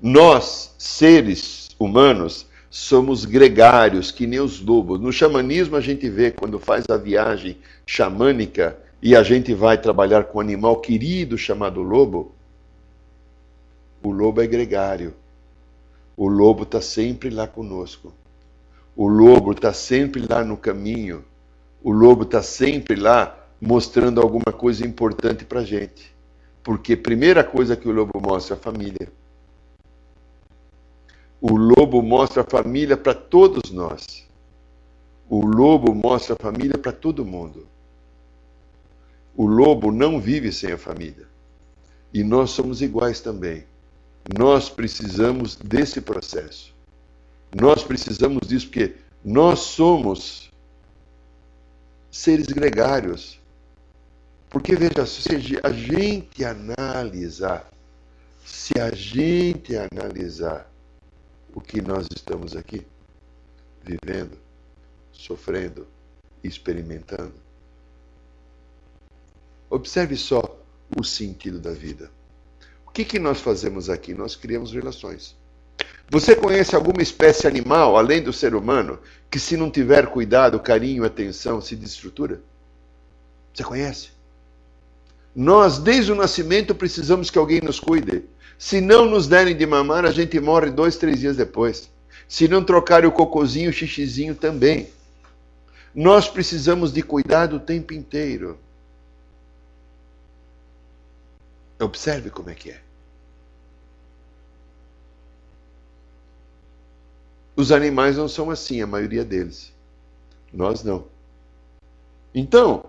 Nós, 0.00 0.74
seres 0.78 1.70
humanos, 1.78 2.46
somos 2.70 3.24
gregários, 3.24 4.10
que 4.10 4.26
nem 4.26 4.40
os 4.40 4.60
lobos. 4.60 5.00
No 5.00 5.12
xamanismo, 5.12 5.76
a 5.76 5.80
gente 5.80 6.08
vê, 6.08 6.30
quando 6.30 6.58
faz 6.58 6.84
a 6.88 6.96
viagem 6.96 7.58
xamânica 7.84 8.78
e 9.02 9.16
a 9.16 9.22
gente 9.22 9.52
vai 9.52 9.76
trabalhar 9.76 10.24
com 10.24 10.38
um 10.38 10.40
animal 10.40 10.80
querido 10.80 11.36
chamado 11.36 11.82
lobo, 11.82 12.32
o 14.02 14.10
lobo 14.10 14.40
é 14.40 14.46
gregário. 14.46 15.14
O 16.16 16.28
lobo 16.28 16.62
está 16.62 16.80
sempre 16.80 17.30
lá 17.30 17.46
conosco. 17.46 18.12
O 18.94 19.08
lobo 19.08 19.52
está 19.52 19.72
sempre 19.72 20.24
lá 20.28 20.44
no 20.44 20.56
caminho. 20.56 21.24
O 21.82 21.90
lobo 21.90 22.22
está 22.22 22.42
sempre 22.42 22.94
lá 22.94 23.41
mostrando 23.64 24.20
alguma 24.20 24.52
coisa 24.52 24.84
importante 24.84 25.44
para 25.44 25.60
a 25.60 25.64
gente. 25.64 26.12
Porque 26.64 26.96
primeira 26.96 27.44
coisa 27.44 27.76
que 27.76 27.88
o 27.88 27.92
lobo 27.92 28.20
mostra 28.20 28.56
é 28.56 28.58
a 28.58 28.60
família. 28.60 29.08
O 31.40 31.56
lobo 31.56 32.02
mostra 32.02 32.42
a 32.42 32.44
família 32.44 32.96
para 32.96 33.14
todos 33.14 33.70
nós. 33.70 34.26
O 35.28 35.46
lobo 35.46 35.94
mostra 35.94 36.34
a 36.34 36.42
família 36.42 36.76
para 36.76 36.90
todo 36.90 37.24
mundo. 37.24 37.68
O 39.36 39.46
lobo 39.46 39.92
não 39.92 40.20
vive 40.20 40.50
sem 40.50 40.72
a 40.72 40.78
família. 40.78 41.28
E 42.12 42.24
nós 42.24 42.50
somos 42.50 42.82
iguais 42.82 43.20
também. 43.20 43.64
Nós 44.36 44.68
precisamos 44.68 45.54
desse 45.54 46.00
processo. 46.00 46.74
Nós 47.54 47.84
precisamos 47.84 48.46
disso 48.48 48.66
porque 48.66 48.96
nós 49.24 49.60
somos 49.60 50.50
seres 52.10 52.46
gregários. 52.46 53.41
Porque 54.52 54.76
veja, 54.76 55.06
se 55.06 55.30
a 55.62 55.72
gente 55.72 56.44
analisar, 56.44 57.70
se 58.44 58.78
a 58.78 58.90
gente 58.94 59.74
analisar 59.74 60.70
o 61.54 61.60
que 61.60 61.80
nós 61.80 62.06
estamos 62.14 62.54
aqui 62.54 62.86
vivendo, 63.82 64.36
sofrendo, 65.10 65.88
experimentando, 66.44 67.32
observe 69.70 70.18
só 70.18 70.42
o 70.94 71.02
sentido 71.02 71.58
da 71.58 71.72
vida. 71.72 72.10
O 72.86 72.90
que, 72.90 73.06
que 73.06 73.18
nós 73.18 73.40
fazemos 73.40 73.88
aqui? 73.88 74.12
Nós 74.12 74.36
criamos 74.36 74.70
relações. 74.70 75.34
Você 76.10 76.36
conhece 76.36 76.76
alguma 76.76 77.00
espécie 77.00 77.46
animal, 77.46 77.96
além 77.96 78.22
do 78.22 78.34
ser 78.34 78.54
humano, 78.54 78.98
que 79.30 79.40
se 79.40 79.56
não 79.56 79.70
tiver 79.70 80.08
cuidado, 80.08 80.60
carinho, 80.60 81.06
atenção, 81.06 81.58
se 81.62 81.74
desestrutura? 81.74 82.42
Você 83.54 83.64
conhece? 83.64 84.21
Nós, 85.34 85.78
desde 85.78 86.12
o 86.12 86.14
nascimento, 86.14 86.74
precisamos 86.74 87.30
que 87.30 87.38
alguém 87.38 87.60
nos 87.60 87.80
cuide. 87.80 88.24
Se 88.58 88.80
não 88.80 89.06
nos 89.06 89.26
derem 89.26 89.56
de 89.56 89.66
mamar, 89.66 90.04
a 90.04 90.10
gente 90.10 90.38
morre 90.38 90.70
dois, 90.70 90.96
três 90.96 91.20
dias 91.20 91.36
depois. 91.36 91.90
Se 92.28 92.46
não 92.46 92.62
trocarem 92.62 93.08
o 93.08 93.12
cocozinho, 93.12 93.70
o 93.70 93.72
xixizinho 93.72 94.34
também. 94.34 94.88
Nós 95.94 96.28
precisamos 96.28 96.92
de 96.92 97.02
cuidado 97.02 97.56
o 97.56 97.60
tempo 97.60 97.92
inteiro. 97.92 98.58
Observe 101.80 102.30
como 102.30 102.50
é 102.50 102.54
que 102.54 102.70
é. 102.70 102.80
Os 107.56 107.72
animais 107.72 108.16
não 108.16 108.28
são 108.28 108.50
assim, 108.50 108.80
a 108.80 108.86
maioria 108.86 109.24
deles. 109.24 109.72
Nós 110.52 110.82
não. 110.82 111.06
Então, 112.34 112.86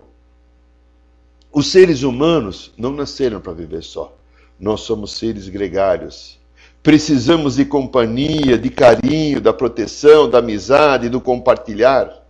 os 1.54 1.68
seres 1.68 2.02
humanos 2.02 2.72
não 2.76 2.92
nasceram 2.92 3.40
para 3.40 3.52
viver 3.52 3.82
só. 3.82 4.14
Nós 4.58 4.80
somos 4.80 5.12
seres 5.12 5.48
gregários. 5.48 6.38
Precisamos 6.82 7.56
de 7.56 7.64
companhia, 7.64 8.58
de 8.58 8.68
carinho, 8.68 9.40
da 9.40 9.52
proteção, 9.52 10.28
da 10.28 10.38
amizade, 10.38 11.08
do 11.08 11.20
compartilhar. 11.20 12.22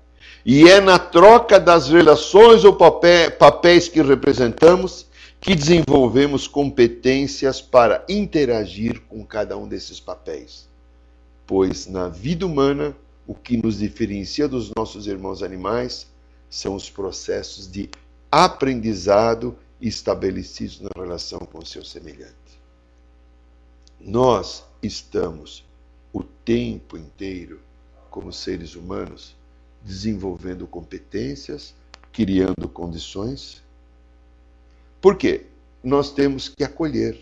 E 0.46 0.68
é 0.68 0.80
na 0.80 0.98
troca 0.98 1.58
das 1.58 1.88
relações 1.88 2.64
ou 2.64 2.74
papéis 2.74 3.88
que 3.88 4.02
representamos 4.02 5.06
que 5.40 5.54
desenvolvemos 5.54 6.46
competências 6.46 7.60
para 7.60 8.04
interagir 8.08 9.00
com 9.08 9.24
cada 9.24 9.56
um 9.56 9.66
desses 9.66 9.98
papéis 9.98 10.68
pois 11.46 11.87
na 11.87 12.08
vida 12.08 12.46
humana 12.46 12.96
o 13.26 13.34
que 13.34 13.56
nos 13.56 13.78
diferencia 13.78 14.48
dos 14.48 14.70
nossos 14.76 15.06
irmãos 15.06 15.42
animais 15.42 16.06
são 16.48 16.74
os 16.74 16.90
processos 16.90 17.70
de 17.70 17.90
aprendizado 18.42 19.56
estabelecidos 19.80 20.80
na 20.80 20.90
relação 20.96 21.38
com 21.38 21.58
o 21.58 21.66
seu 21.66 21.84
semelhante. 21.84 22.34
Nós 24.00 24.64
estamos 24.82 25.64
o 26.12 26.24
tempo 26.24 26.96
inteiro, 26.96 27.60
como 28.10 28.32
seres 28.32 28.74
humanos, 28.74 29.36
desenvolvendo 29.84 30.66
competências, 30.66 31.76
criando 32.12 32.68
condições. 32.68 33.62
Por 35.00 35.16
quê? 35.16 35.46
Nós 35.80 36.10
temos 36.10 36.48
que 36.48 36.64
acolher, 36.64 37.16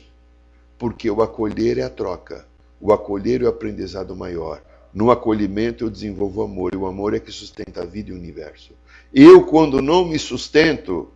porque 0.78 1.10
o 1.10 1.20
acolher 1.20 1.76
é 1.76 1.82
a 1.82 1.90
troca. 1.90 2.46
O 2.80 2.90
acolher 2.90 3.42
é 3.42 3.44
o 3.44 3.48
aprendizado 3.50 4.16
maior. 4.16 4.62
No 4.92 5.10
acolhimento 5.10 5.84
eu 5.84 5.90
desenvolvo 5.90 6.42
amor, 6.42 6.74
e 6.74 6.76
o 6.76 6.86
amor 6.86 7.14
é 7.14 7.20
que 7.20 7.32
sustenta 7.32 7.82
a 7.82 7.86
vida 7.86 8.10
e 8.10 8.12
o 8.12 8.16
universo. 8.16 8.72
Eu, 9.12 9.44
quando 9.44 9.80
não 9.80 10.04
me 10.04 10.18
sustento, 10.18 11.08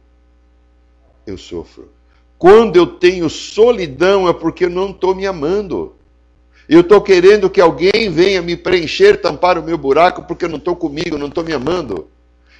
eu 1.27 1.37
sofro. 1.37 1.91
Quando 2.39 2.77
eu 2.77 2.87
tenho 2.87 3.29
solidão, 3.29 4.29
é 4.29 4.33
porque 4.33 4.67
eu 4.67 4.71
não 4.71 4.91
estou 4.91 5.15
me 5.15 5.27
amando. 5.27 5.95
Eu 6.69 6.81
estou 6.81 7.01
querendo 7.01 7.49
que 7.49 7.61
alguém 7.61 8.11
venha 8.11 8.43
me 8.43 8.57
preencher, 8.57 9.21
tampar 9.21 9.59
o 9.59 9.63
meu 9.63 9.79
buraco, 9.79 10.23
porque 10.23 10.45
eu 10.45 10.49
não 10.49 10.59
estou 10.59 10.75
comigo, 10.75 11.17
não 11.17 11.29
estou 11.29 11.45
me 11.45 11.53
amando. 11.53 12.09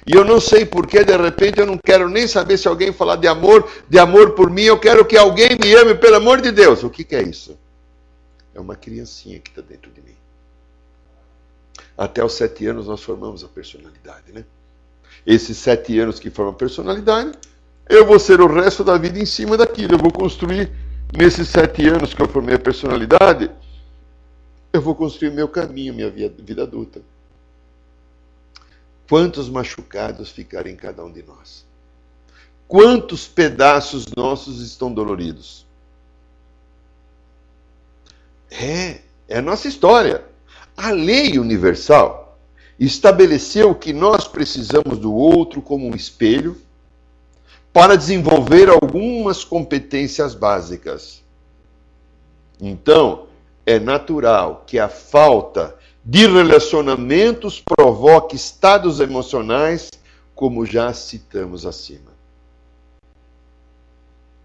E 0.07 0.15
eu 0.15 0.23
não 0.23 0.39
sei 0.39 0.65
porquê, 0.65 1.03
de 1.03 1.15
repente 1.17 1.59
eu 1.59 1.65
não 1.65 1.77
quero 1.77 2.07
nem 2.07 2.27
saber 2.27 2.57
se 2.57 2.67
alguém 2.67 2.93
falar 2.93 3.17
de 3.17 3.27
amor, 3.27 3.69
de 3.89 3.99
amor 3.99 4.31
por 4.31 4.49
mim, 4.49 4.63
eu 4.63 4.79
quero 4.79 5.03
que 5.03 5.17
alguém 5.17 5.49
me 5.61 5.73
ame, 5.75 5.95
pelo 5.95 6.15
amor 6.15 6.41
de 6.41 6.51
Deus. 6.51 6.83
O 6.83 6.89
que, 6.89 7.03
que 7.03 7.15
é 7.15 7.21
isso? 7.21 7.57
É 8.55 8.59
uma 8.59 8.75
criancinha 8.75 9.39
que 9.39 9.49
está 9.49 9.61
dentro 9.61 9.91
de 9.91 10.01
mim. 10.01 10.15
Até 11.97 12.23
os 12.23 12.33
sete 12.33 12.67
anos 12.67 12.87
nós 12.87 13.01
formamos 13.01 13.43
a 13.43 13.47
personalidade, 13.47 14.31
né? 14.31 14.45
Esses 15.25 15.57
sete 15.57 15.99
anos 15.99 16.19
que 16.19 16.29
formam 16.29 16.53
a 16.53 16.57
personalidade, 16.57 17.31
eu 17.89 18.05
vou 18.05 18.19
ser 18.19 18.39
o 18.39 18.47
resto 18.47 18.83
da 18.83 18.97
vida 18.97 19.19
em 19.19 19.25
cima 19.25 19.57
daquilo. 19.57 19.95
Eu 19.95 19.99
vou 19.99 20.11
construir, 20.11 20.71
nesses 21.15 21.47
sete 21.47 21.87
anos 21.87 22.13
que 22.13 22.21
eu 22.21 22.27
formei 22.27 22.55
a 22.55 22.59
personalidade, 22.59 23.49
eu 24.71 24.81
vou 24.81 24.95
construir 24.95 25.31
meu 25.31 25.47
caminho, 25.47 25.93
minha 25.93 26.09
vida 26.09 26.63
adulta. 26.63 27.01
Quantos 29.09 29.49
machucados 29.49 30.29
ficaram 30.29 30.69
em 30.69 30.75
cada 30.75 31.03
um 31.03 31.11
de 31.11 31.23
nós? 31.23 31.65
Quantos 32.67 33.27
pedaços 33.27 34.05
nossos 34.15 34.61
estão 34.61 34.93
doloridos? 34.93 35.65
É, 38.51 38.99
é 39.27 39.37
a 39.37 39.41
nossa 39.41 39.67
história. 39.67 40.25
A 40.77 40.91
lei 40.91 41.39
universal 41.39 42.37
estabeleceu 42.79 43.73
que 43.73 43.91
nós 43.91 44.27
precisamos 44.27 44.99
do 44.99 45.11
outro 45.11 45.59
como 45.59 45.87
um 45.87 45.95
espelho 45.95 46.55
para 47.73 47.97
desenvolver 47.97 48.69
algumas 48.69 49.43
competências 49.43 50.35
básicas. 50.35 51.23
Então, 52.61 53.25
é 53.65 53.79
natural 53.79 54.63
que 54.67 54.77
a 54.77 54.87
falta 54.87 55.75
de 56.05 56.27
relacionamentos 56.27 57.59
provoque 57.59 58.35
estados 58.35 58.99
emocionais, 58.99 59.89
como 60.35 60.65
já 60.65 60.93
citamos 60.93 61.65
acima. 61.65 62.11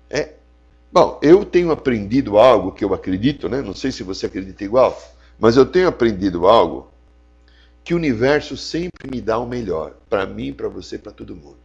É, 0.08 0.32
Bom, 0.92 1.18
eu 1.22 1.42
tenho 1.42 1.70
aprendido 1.72 2.38
algo 2.38 2.70
que 2.70 2.84
eu 2.84 2.92
acredito, 2.92 3.48
né? 3.48 3.62
Não 3.62 3.74
sei 3.74 3.90
se 3.90 4.02
você 4.02 4.26
acredita 4.26 4.62
igual, 4.62 5.00
mas 5.42 5.56
eu 5.56 5.66
tenho 5.66 5.88
aprendido 5.88 6.46
algo 6.46 6.86
que 7.82 7.94
o 7.94 7.96
universo 7.96 8.56
sempre 8.56 9.10
me 9.10 9.20
dá 9.20 9.40
o 9.40 9.46
melhor, 9.46 9.96
para 10.08 10.24
mim, 10.24 10.52
para 10.52 10.68
você, 10.68 10.96
para 10.96 11.10
todo 11.10 11.34
mundo. 11.34 11.58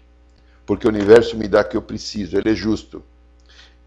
Porque 0.65 0.87
o 0.87 0.89
universo 0.89 1.37
me 1.37 1.47
dá 1.47 1.61
o 1.61 1.63
que 1.63 1.77
eu 1.77 1.81
preciso, 1.83 2.35
ele 2.35 2.49
é 2.49 2.55
justo. 2.55 3.03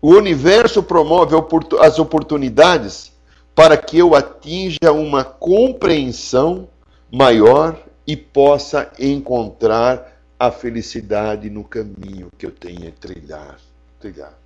O 0.01 0.11
universo 0.11 0.81
promove 0.81 1.35
as 1.81 1.99
oportunidades 1.99 3.13
para 3.53 3.77
que 3.77 3.99
eu 3.99 4.15
atinja 4.15 4.93
uma 4.93 5.25
compreensão 5.25 6.69
maior 7.13 7.77
e 8.07 8.17
possa 8.17 8.93
encontrar 8.97 10.23
a 10.39 10.53
felicidade 10.53 11.51
no 11.51 11.65
caminho 11.65 12.29
que 12.39 12.47
eu 12.47 12.53
tenho 12.53 12.87
a 12.87 12.93
trilhar. 12.93 13.59
trilhar. 13.99 14.39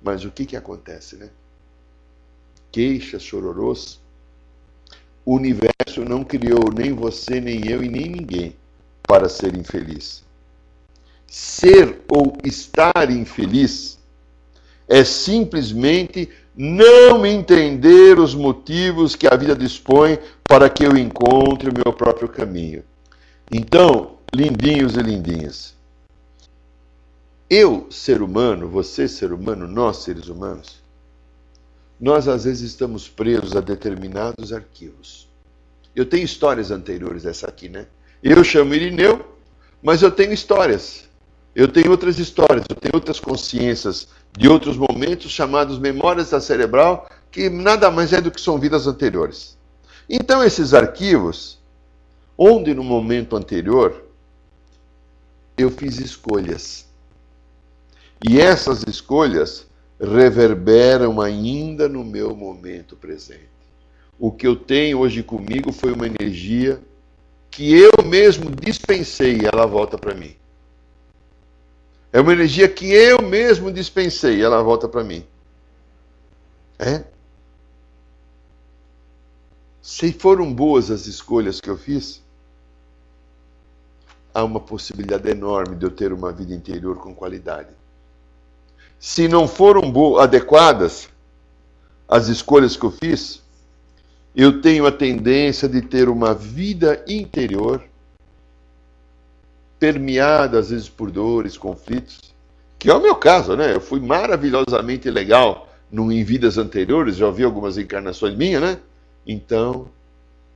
Mas 0.00 0.24
o 0.24 0.30
que, 0.30 0.46
que 0.46 0.56
acontece, 0.56 1.16
né? 1.16 1.28
Queixas, 2.70 3.24
chororôs. 3.24 4.00
O 5.24 5.34
universo 5.36 6.04
não 6.06 6.24
criou 6.24 6.72
nem 6.74 6.92
você, 6.92 7.40
nem 7.40 7.68
eu 7.68 7.82
e 7.82 7.88
nem 7.88 8.08
ninguém 8.08 8.56
para 9.02 9.28
ser 9.28 9.56
infeliz. 9.56 10.24
Ser 11.26 12.02
ou 12.08 12.36
estar 12.44 13.10
infeliz 13.10 13.98
é 14.88 15.04
simplesmente 15.04 16.28
não 16.54 17.24
entender 17.24 18.18
os 18.18 18.34
motivos 18.34 19.16
que 19.16 19.26
a 19.26 19.36
vida 19.36 19.56
dispõe 19.56 20.18
para 20.44 20.68
que 20.68 20.84
eu 20.84 20.96
encontre 20.96 21.70
o 21.70 21.74
meu 21.74 21.92
próprio 21.92 22.28
caminho. 22.28 22.82
Então, 23.50 24.18
lindinhos 24.34 24.96
e 24.96 25.02
lindinhas, 25.02 25.74
eu, 27.48 27.86
ser 27.90 28.22
humano, 28.22 28.68
você, 28.68 29.06
ser 29.06 29.32
humano, 29.32 29.66
nós, 29.68 29.98
seres 29.98 30.28
humanos, 30.28 30.81
nós 32.02 32.26
às 32.26 32.42
vezes 32.42 32.62
estamos 32.62 33.08
presos 33.08 33.54
a 33.54 33.60
determinados 33.60 34.52
arquivos. 34.52 35.28
Eu 35.94 36.04
tenho 36.04 36.24
histórias 36.24 36.72
anteriores 36.72 37.22
dessa 37.22 37.46
aqui, 37.46 37.68
né? 37.68 37.86
Eu 38.20 38.42
chamo 38.42 38.74
Irineu, 38.74 39.24
mas 39.80 40.02
eu 40.02 40.10
tenho 40.10 40.32
histórias. 40.32 41.04
Eu 41.54 41.68
tenho 41.68 41.92
outras 41.92 42.18
histórias, 42.18 42.64
eu 42.68 42.74
tenho 42.74 42.96
outras 42.96 43.20
consciências 43.20 44.08
de 44.36 44.48
outros 44.48 44.76
momentos 44.76 45.30
chamados 45.30 45.78
memórias 45.78 46.30
da 46.30 46.40
cerebral, 46.40 47.08
que 47.30 47.48
nada 47.48 47.88
mais 47.88 48.12
é 48.12 48.20
do 48.20 48.32
que 48.32 48.40
são 48.40 48.58
vidas 48.58 48.88
anteriores. 48.88 49.56
Então, 50.08 50.42
esses 50.42 50.74
arquivos, 50.74 51.60
onde 52.36 52.74
no 52.74 52.82
momento 52.82 53.36
anterior 53.36 54.02
eu 55.56 55.70
fiz 55.70 56.00
escolhas. 56.00 56.84
E 58.28 58.40
essas 58.40 58.82
escolhas 58.88 59.66
reverberam 60.02 61.20
ainda 61.20 61.88
no 61.88 62.02
meu 62.04 62.34
momento 62.34 62.96
presente. 62.96 63.50
O 64.18 64.32
que 64.32 64.46
eu 64.46 64.56
tenho 64.56 64.98
hoje 64.98 65.22
comigo 65.22 65.72
foi 65.72 65.92
uma 65.92 66.06
energia 66.06 66.82
que 67.50 67.72
eu 67.72 67.92
mesmo 68.04 68.50
dispensei 68.50 69.38
e 69.40 69.46
ela 69.46 69.64
volta 69.64 69.96
para 69.96 70.14
mim. 70.14 70.34
É 72.12 72.20
uma 72.20 72.32
energia 72.32 72.68
que 72.68 72.92
eu 72.92 73.22
mesmo 73.22 73.72
dispensei 73.72 74.38
e 74.38 74.42
ela 74.42 74.62
volta 74.62 74.88
para 74.88 75.04
mim. 75.04 75.24
É? 76.78 77.04
Se 79.80 80.12
foram 80.12 80.52
boas 80.52 80.90
as 80.90 81.06
escolhas 81.06 81.60
que 81.60 81.70
eu 81.70 81.76
fiz, 81.76 82.22
há 84.34 84.42
uma 84.42 84.60
possibilidade 84.60 85.28
enorme 85.30 85.76
de 85.76 85.86
eu 85.86 85.90
ter 85.90 86.12
uma 86.12 86.32
vida 86.32 86.52
interior 86.52 86.96
com 86.96 87.14
qualidade. 87.14 87.81
Se 89.04 89.26
não 89.26 89.48
foram 89.48 89.92
adequadas 90.20 91.08
as 92.08 92.28
escolhas 92.28 92.76
que 92.76 92.84
eu 92.84 92.92
fiz, 92.92 93.42
eu 94.32 94.62
tenho 94.62 94.86
a 94.86 94.92
tendência 94.92 95.68
de 95.68 95.82
ter 95.82 96.08
uma 96.08 96.32
vida 96.32 97.04
interior 97.08 97.82
permeada 99.76 100.60
às 100.60 100.70
vezes 100.70 100.88
por 100.88 101.10
dores, 101.10 101.58
conflitos, 101.58 102.32
que 102.78 102.88
é 102.88 102.94
o 102.94 103.02
meu 103.02 103.16
caso, 103.16 103.56
né? 103.56 103.74
Eu 103.74 103.80
fui 103.80 103.98
maravilhosamente 103.98 105.10
legal 105.10 105.68
em 105.92 106.22
vidas 106.22 106.56
anteriores, 106.56 107.16
já 107.16 107.26
ouvi 107.26 107.42
algumas 107.42 107.76
encarnações 107.76 108.36
minhas, 108.36 108.62
né? 108.62 108.78
Então, 109.26 109.88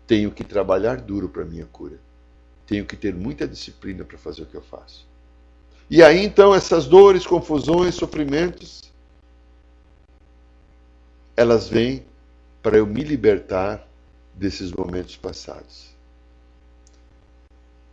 tenho 0.07 0.31
que 0.31 0.45
trabalhar 0.45 1.01
duro 1.01 1.29
para 1.29 1.45
minha 1.45 1.67
cura. 1.73 1.99
Tenho 2.65 2.85
que 2.85 2.95
ter 2.95 3.13
muita 3.13 3.45
disciplina 3.49 4.05
para 4.05 4.17
fazer 4.17 4.43
o 4.43 4.47
que 4.47 4.55
eu 4.55 4.63
faço. 4.63 5.05
E 5.88 6.03
aí 6.03 6.25
então 6.25 6.55
essas 6.55 6.87
dores, 6.87 7.27
confusões, 7.27 7.94
sofrimentos, 7.94 8.92
elas 11.37 11.68
vêm 11.68 12.05
para 12.62 12.79
eu 12.79 12.87
me 12.87 13.03
libertar 13.03 13.87
desses 14.35 14.72
momentos 14.72 15.16
passados 15.16 15.96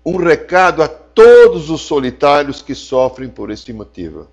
um 0.06 0.18
recado 0.18 0.84
a 0.84 0.88
todos 0.88 1.70
os 1.70 1.82
solitários 1.82 2.62
que 2.62 2.76
sofrem 2.76 3.30
por 3.30 3.50
este 3.50 3.72
motivo. 3.72 4.28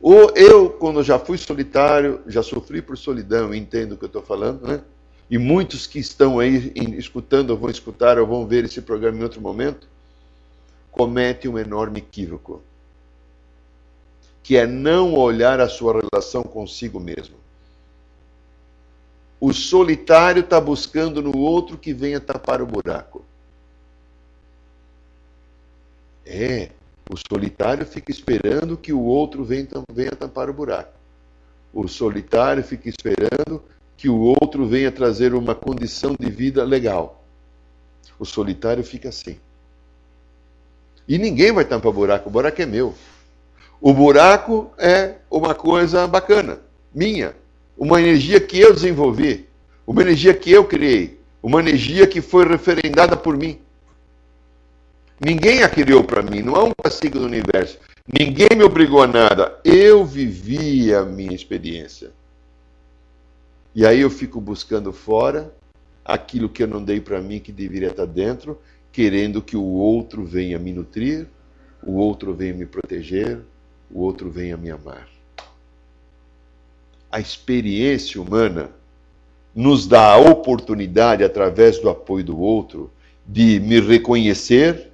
Ou 0.00 0.32
eu, 0.36 0.70
quando 0.70 1.02
já 1.02 1.18
fui 1.18 1.36
solitário, 1.36 2.20
já 2.26 2.42
sofri 2.42 2.80
por 2.80 2.96
solidão, 2.96 3.52
entendo 3.52 3.92
o 3.92 3.96
que 3.96 4.04
eu 4.04 4.08
estou 4.08 4.22
falando, 4.22 4.66
né? 4.66 4.80
E 5.28 5.36
muitos 5.36 5.86
que 5.86 5.98
estão 5.98 6.38
aí 6.38 6.72
escutando, 6.96 7.50
ou 7.50 7.56
vão 7.56 7.68
escutar, 7.68 8.18
ou 8.18 8.26
vão 8.26 8.46
ver 8.46 8.64
esse 8.64 8.80
programa 8.80 9.18
em 9.18 9.22
outro 9.22 9.40
momento, 9.40 9.88
cometem 10.98 11.48
um 11.48 11.56
enorme 11.56 12.00
equívoco, 12.00 12.60
que 14.42 14.56
é 14.56 14.66
não 14.66 15.14
olhar 15.14 15.60
a 15.60 15.68
sua 15.68 16.02
relação 16.02 16.42
consigo 16.42 16.98
mesmo. 16.98 17.36
O 19.40 19.52
solitário 19.52 20.40
está 20.40 20.60
buscando 20.60 21.22
no 21.22 21.38
outro 21.38 21.78
que 21.78 21.92
venha 21.92 22.18
tapar 22.18 22.60
o 22.60 22.66
buraco. 22.66 23.24
É, 26.26 26.72
o 27.08 27.16
solitário 27.16 27.86
fica 27.86 28.10
esperando 28.10 28.76
que 28.76 28.92
o 28.92 29.00
outro 29.00 29.44
venha 29.44 30.10
tampar 30.18 30.50
o 30.50 30.52
buraco. 30.52 30.98
O 31.72 31.86
solitário 31.86 32.64
fica 32.64 32.88
esperando 32.88 33.62
que 33.96 34.08
o 34.08 34.18
outro 34.18 34.66
venha 34.66 34.90
trazer 34.90 35.32
uma 35.32 35.54
condição 35.54 36.16
de 36.18 36.28
vida 36.28 36.64
legal. 36.64 37.24
O 38.18 38.24
solitário 38.24 38.82
fica 38.82 39.10
assim. 39.10 39.38
E 41.08 41.16
ninguém 41.16 41.50
vai 41.50 41.64
tampar 41.64 41.90
o 41.90 41.94
buraco, 41.94 42.28
o 42.28 42.32
buraco 42.32 42.60
é 42.60 42.66
meu. 42.66 42.94
O 43.80 43.94
buraco 43.94 44.70
é 44.76 45.14
uma 45.30 45.54
coisa 45.54 46.06
bacana, 46.06 46.60
minha. 46.94 47.34
Uma 47.76 48.00
energia 48.00 48.38
que 48.40 48.58
eu 48.60 48.74
desenvolvi, 48.74 49.48
uma 49.86 50.02
energia 50.02 50.34
que 50.34 50.50
eu 50.50 50.64
criei, 50.64 51.18
uma 51.42 51.60
energia 51.60 52.06
que 52.06 52.20
foi 52.20 52.46
referendada 52.46 53.16
por 53.16 53.36
mim. 53.36 53.58
Ninguém 55.18 55.62
a 55.62 55.68
criou 55.68 56.04
para 56.04 56.22
mim, 56.22 56.42
não 56.42 56.54
há 56.54 56.64
um 56.64 56.72
castigo 56.82 57.18
do 57.18 57.24
universo. 57.24 57.78
Ninguém 58.06 58.48
me 58.56 58.64
obrigou 58.64 59.02
a 59.02 59.06
nada. 59.06 59.58
Eu 59.64 60.04
vivi 60.04 60.94
a 60.94 61.04
minha 61.04 61.34
experiência. 61.34 62.10
E 63.74 63.86
aí 63.86 64.00
eu 64.00 64.10
fico 64.10 64.40
buscando 64.40 64.92
fora 64.92 65.52
aquilo 66.04 66.48
que 66.48 66.62
eu 66.62 66.66
não 66.66 66.82
dei 66.82 67.00
para 67.00 67.20
mim 67.20 67.38
que 67.38 67.52
deveria 67.52 67.88
estar 67.88 68.06
dentro, 68.06 68.58
querendo 68.92 69.40
que 69.42 69.56
o 69.56 69.62
outro 69.62 70.24
venha 70.24 70.58
me 70.58 70.72
nutrir, 70.72 71.26
o 71.82 71.92
outro 71.92 72.34
venha 72.34 72.54
me 72.54 72.66
proteger, 72.66 73.40
o 73.90 74.00
outro 74.00 74.30
venha 74.30 74.56
me 74.56 74.70
amar. 74.70 75.08
A 77.10 77.20
experiência 77.20 78.20
humana 78.20 78.70
nos 79.54 79.86
dá 79.86 80.12
a 80.12 80.18
oportunidade, 80.18 81.24
através 81.24 81.78
do 81.78 81.88
apoio 81.88 82.24
do 82.24 82.38
outro, 82.38 82.90
de 83.26 83.60
me 83.60 83.80
reconhecer 83.80 84.88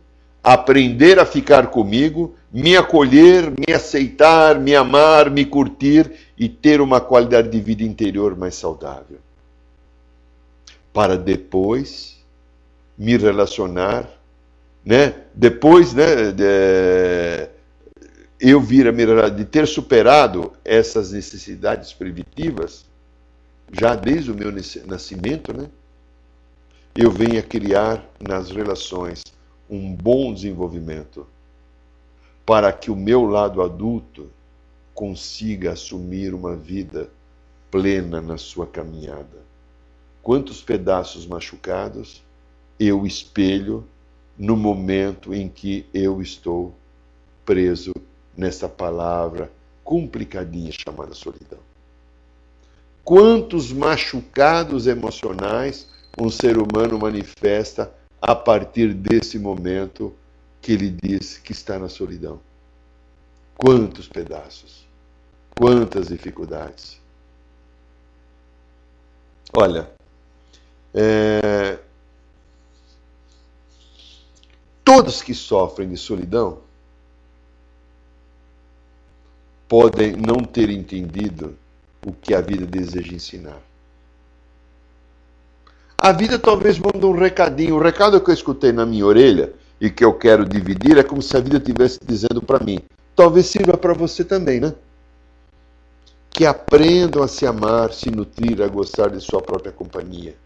aprender 0.45 1.19
a 1.19 1.25
ficar 1.25 1.69
comigo, 1.69 2.35
me 2.53 2.77
acolher, 2.77 3.51
me 3.51 3.75
aceitar, 3.75 4.61
me 4.61 4.77
amar, 4.77 5.31
me 5.31 5.47
curtir 5.47 6.13
e 6.37 6.51
ter 6.51 6.83
uma 6.83 7.01
qualidade 7.01 7.49
de 7.49 7.59
vida 7.59 7.83
interior 7.83 8.37
mais 8.37 8.55
saudável. 8.55 9.19
Para 10.93 11.17
depois 11.17 12.14
me 12.97 13.17
relacionar, 13.17 14.09
né? 14.85 15.25
Depois, 15.35 15.93
né, 15.93 16.33
de, 16.33 17.49
eu 18.41 18.61
vir 18.61 18.87
a 18.87 18.93
me 18.93 19.05
de 19.31 19.45
ter 19.45 19.67
superado 19.67 20.53
essas 20.65 21.13
necessidades 21.13 21.93
primitivas, 21.93 22.85
já 23.73 23.95
desde 23.95 24.31
o 24.31 24.35
meu 24.35 24.53
nascimento, 24.87 25.57
né? 25.57 25.69
Eu 26.95 27.11
venho 27.11 27.39
a 27.41 27.43
criar 27.43 28.05
nas 28.21 28.51
relações 28.51 29.23
um 29.69 29.93
bom 29.93 30.33
desenvolvimento, 30.33 31.27
para 32.47 32.73
que 32.73 32.91
o 32.91 32.97
meu 32.97 33.25
lado 33.25 33.63
adulto 33.63 34.31
consiga 34.95 35.73
assumir 35.73 36.33
uma 36.35 36.55
vida 36.55 37.11
plena 37.71 38.21
na 38.21 38.39
sua 38.39 38.67
caminhada. 38.67 39.43
Quantos 40.23 40.63
pedaços 40.63 41.27
machucados 41.27 42.24
eu 42.79 43.07
espelho 43.07 43.85
no 44.37 44.57
momento 44.57 45.33
em 45.33 45.49
que 45.49 45.87
eu 45.95 46.21
estou 46.21 46.75
preso 47.45 47.93
nessa 48.37 48.69
palavra 48.69 49.51
complicadinha 49.83 50.73
chamada 50.73 51.15
solidão. 51.15 51.59
Quantos 53.05 53.71
machucados 53.73 54.87
emocionais 54.87 55.89
um 56.19 56.31
ser 56.31 56.57
humano 56.59 56.99
manifesta 56.99 57.93
a 58.21 58.35
partir 58.35 58.95
desse 58.95 59.39
momento 59.39 60.15
que 60.61 60.73
ele 60.73 60.91
diz 60.91 61.37
que 61.37 61.53
está 61.53 61.79
na 61.79 61.89
solidão. 61.89 62.41
Quantos 63.57 64.09
pedaços, 64.09 64.87
quantas 65.55 66.09
dificuldades. 66.09 67.01
Olha, 69.57 69.91
é... 70.95 71.79
todos 74.95 75.23
que 75.23 75.35
sofrem 75.35 75.89
de 75.89 75.97
solidão 75.97 76.59
podem 79.69 80.13
não 80.13 80.45
ter 80.45 80.71
entendido 80.71 81.57
o 82.07 82.13
que 82.13 82.33
a 82.33 82.41
vida 82.41 82.65
deseja 82.65 83.13
ensinar. 83.13 83.61
A 85.99 86.13
vida 86.13 86.39
talvez 86.39 86.79
manda 86.79 87.07
um 87.07 87.19
recadinho. 87.19 87.75
O 87.75 87.83
recado 87.83 88.21
que 88.21 88.31
eu 88.31 88.35
escutei 88.35 88.71
na 88.71 88.87
minha 88.87 89.05
orelha 89.05 89.53
e 89.81 89.91
que 89.91 90.05
eu 90.05 90.15
quero 90.15 90.45
dividir 90.45 90.97
é 90.97 91.03
como 91.03 91.21
se 91.21 91.37
a 91.37 91.41
vida 91.41 91.57
estivesse 91.57 91.99
dizendo 92.07 92.41
para 92.41 92.63
mim. 92.63 92.79
Talvez 93.17 93.47
sirva 93.47 93.77
para 93.77 93.95
você 93.95 94.23
também, 94.23 94.61
né? 94.61 94.75
Que 96.31 96.47
aprendam 96.47 97.23
a 97.23 97.29
se 97.29 97.47
amar, 97.47 97.93
se 97.93 98.11
nutrir, 98.11 98.63
a 98.63 98.69
gostar 98.69 99.09
de 99.09 99.21
sua 99.21 99.41
própria 99.41 99.73
companhia. 99.73 100.37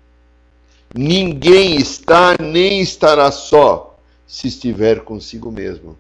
Ninguém 0.94 1.76
está 1.76 2.34
nem 2.40 2.80
estará 2.80 3.30
só 3.30 3.87
se 4.28 4.46
estiver 4.46 5.00
consigo 5.00 5.50
mesmo. 5.50 5.98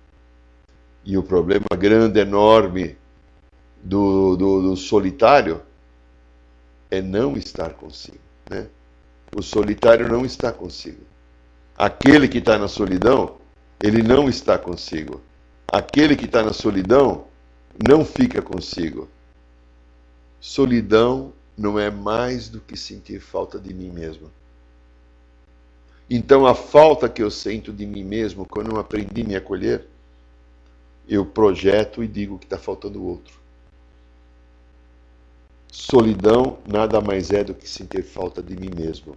E 1.02 1.16
o 1.16 1.22
problema 1.22 1.64
grande, 1.76 2.20
enorme 2.20 2.98
do, 3.82 4.36
do, 4.36 4.62
do 4.62 4.76
solitário 4.76 5.62
é 6.90 7.00
não 7.00 7.38
estar 7.38 7.70
consigo. 7.70 8.18
Né? 8.50 8.68
O 9.34 9.42
solitário 9.42 10.06
não 10.06 10.26
está 10.26 10.52
consigo. 10.52 11.02
Aquele 11.76 12.28
que 12.28 12.38
está 12.38 12.58
na 12.58 12.68
solidão, 12.68 13.36
ele 13.82 14.02
não 14.02 14.28
está 14.28 14.58
consigo. 14.58 15.22
Aquele 15.66 16.14
que 16.14 16.26
está 16.26 16.42
na 16.42 16.52
solidão 16.52 17.24
não 17.88 18.04
fica 18.04 18.42
consigo. 18.42 19.08
Solidão 20.38 21.32
não 21.56 21.78
é 21.78 21.90
mais 21.90 22.48
do 22.48 22.60
que 22.60 22.76
sentir 22.76 23.20
falta 23.20 23.58
de 23.58 23.72
mim 23.72 23.90
mesmo. 23.90 24.30
Então, 26.10 26.46
a 26.46 26.54
falta 26.54 27.08
que 27.08 27.22
eu 27.22 27.30
sinto 27.30 27.72
de 27.72 27.84
mim 27.84 28.04
mesmo, 28.04 28.46
quando 28.46 28.70
eu 28.70 28.78
aprendi 28.78 29.22
a 29.22 29.24
me 29.24 29.36
acolher, 29.36 29.86
eu 31.08 31.24
projeto 31.24 32.02
e 32.02 32.08
digo 32.08 32.38
que 32.38 32.46
está 32.46 32.58
faltando 32.58 33.00
o 33.00 33.06
outro. 33.06 33.38
Solidão 35.70 36.58
nada 36.66 37.00
mais 37.00 37.30
é 37.30 37.44
do 37.44 37.54
que 37.54 37.68
sentir 37.68 38.02
falta 38.02 38.42
de 38.42 38.56
mim 38.56 38.70
mesmo. 38.74 39.16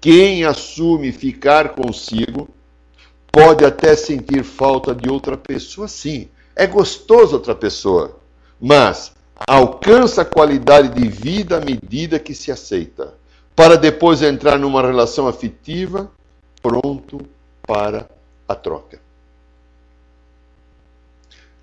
Quem 0.00 0.44
assume 0.44 1.12
ficar 1.12 1.70
consigo 1.70 2.48
pode 3.32 3.64
até 3.64 3.96
sentir 3.96 4.44
falta 4.44 4.94
de 4.94 5.10
outra 5.10 5.36
pessoa, 5.36 5.88
sim. 5.88 6.28
É 6.54 6.66
gostoso 6.66 7.34
outra 7.34 7.54
pessoa, 7.54 8.18
mas 8.60 9.12
alcança 9.48 10.22
a 10.22 10.24
qualidade 10.24 10.88
de 11.00 11.08
vida 11.08 11.56
à 11.56 11.60
medida 11.60 12.18
que 12.18 12.34
se 12.34 12.52
aceita, 12.52 13.14
para 13.54 13.76
depois 13.76 14.22
entrar 14.22 14.58
numa 14.58 14.82
relação 14.82 15.28
afetiva 15.28 16.10
pronto 16.62 17.20
para 17.66 18.08
a 18.48 18.54
troca. 18.54 18.98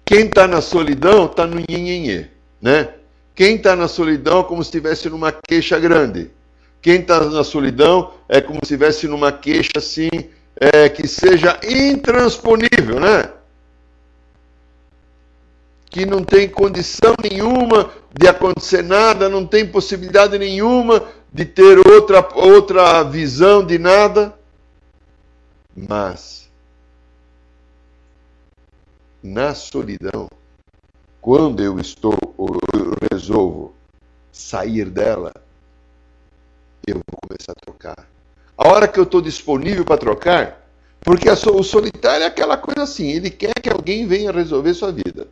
Quem 0.06 0.26
está 0.26 0.48
na 0.48 0.62
solidão 0.62 1.26
está 1.26 1.48
no 1.48 1.64
nhenhenhê, 1.68 2.28
né? 2.62 2.90
Quem 3.34 3.56
está 3.56 3.76
na 3.76 3.88
solidão 3.88 4.42
é 4.42 4.44
como 4.44 4.64
se 4.64 4.68
estivesse 4.68 5.10
numa 5.10 5.32
queixa 5.32 5.80
grande. 5.80 6.30
Quem 6.82 7.00
está 7.00 7.24
na 7.24 7.44
solidão 7.44 8.14
é 8.28 8.42
como 8.42 8.60
se 8.60 8.74
estivesse 8.74 9.08
numa 9.08 9.32
queixa 9.32 9.78
assim, 9.78 10.10
é, 10.56 10.90
que 10.90 11.08
seja 11.08 11.60
intransponível, 11.64 13.00
né? 13.00 13.30
Que 15.92 16.06
não 16.06 16.24
tem 16.24 16.50
condição 16.50 17.14
nenhuma 17.22 17.92
de 18.18 18.28
acontecer 18.28 18.82
nada, 18.82 19.30
não 19.30 19.46
tem 19.46 19.68
possibilidade 19.68 20.40
nenhuma 20.40 21.06
de 21.32 21.46
ter 21.46 21.78
outra, 21.88 22.28
outra 22.34 23.04
visão 23.04 23.64
de 23.64 23.78
nada. 23.78 24.34
Mas, 25.76 26.50
na 29.22 29.54
solidão, 29.54 30.28
quando 31.20 31.62
eu 31.62 31.78
estou, 31.78 32.18
eu 32.40 32.96
resolvo 33.12 33.76
sair 34.32 34.90
dela, 34.90 35.34
eu 36.88 36.96
vou 36.96 37.20
começar 37.22 37.52
a 37.52 37.66
trocar. 37.66 38.08
A 38.58 38.68
hora 38.68 38.88
que 38.88 39.00
eu 39.00 39.04
estou 39.04 39.22
disponível 39.22 39.84
para 39.84 39.98
trocar, 39.98 40.68
porque 41.02 41.30
o 41.30 41.64
solitário 41.64 42.24
é 42.24 42.28
aquela 42.28 42.58
coisa 42.58 42.84
assim, 42.84 43.12
ele 43.12 43.30
quer 43.30 43.54
que 43.62 43.70
alguém 43.70 44.08
venha 44.08 44.32
resolver 44.32 44.74
sua 44.74 44.92
vida. 44.92 45.28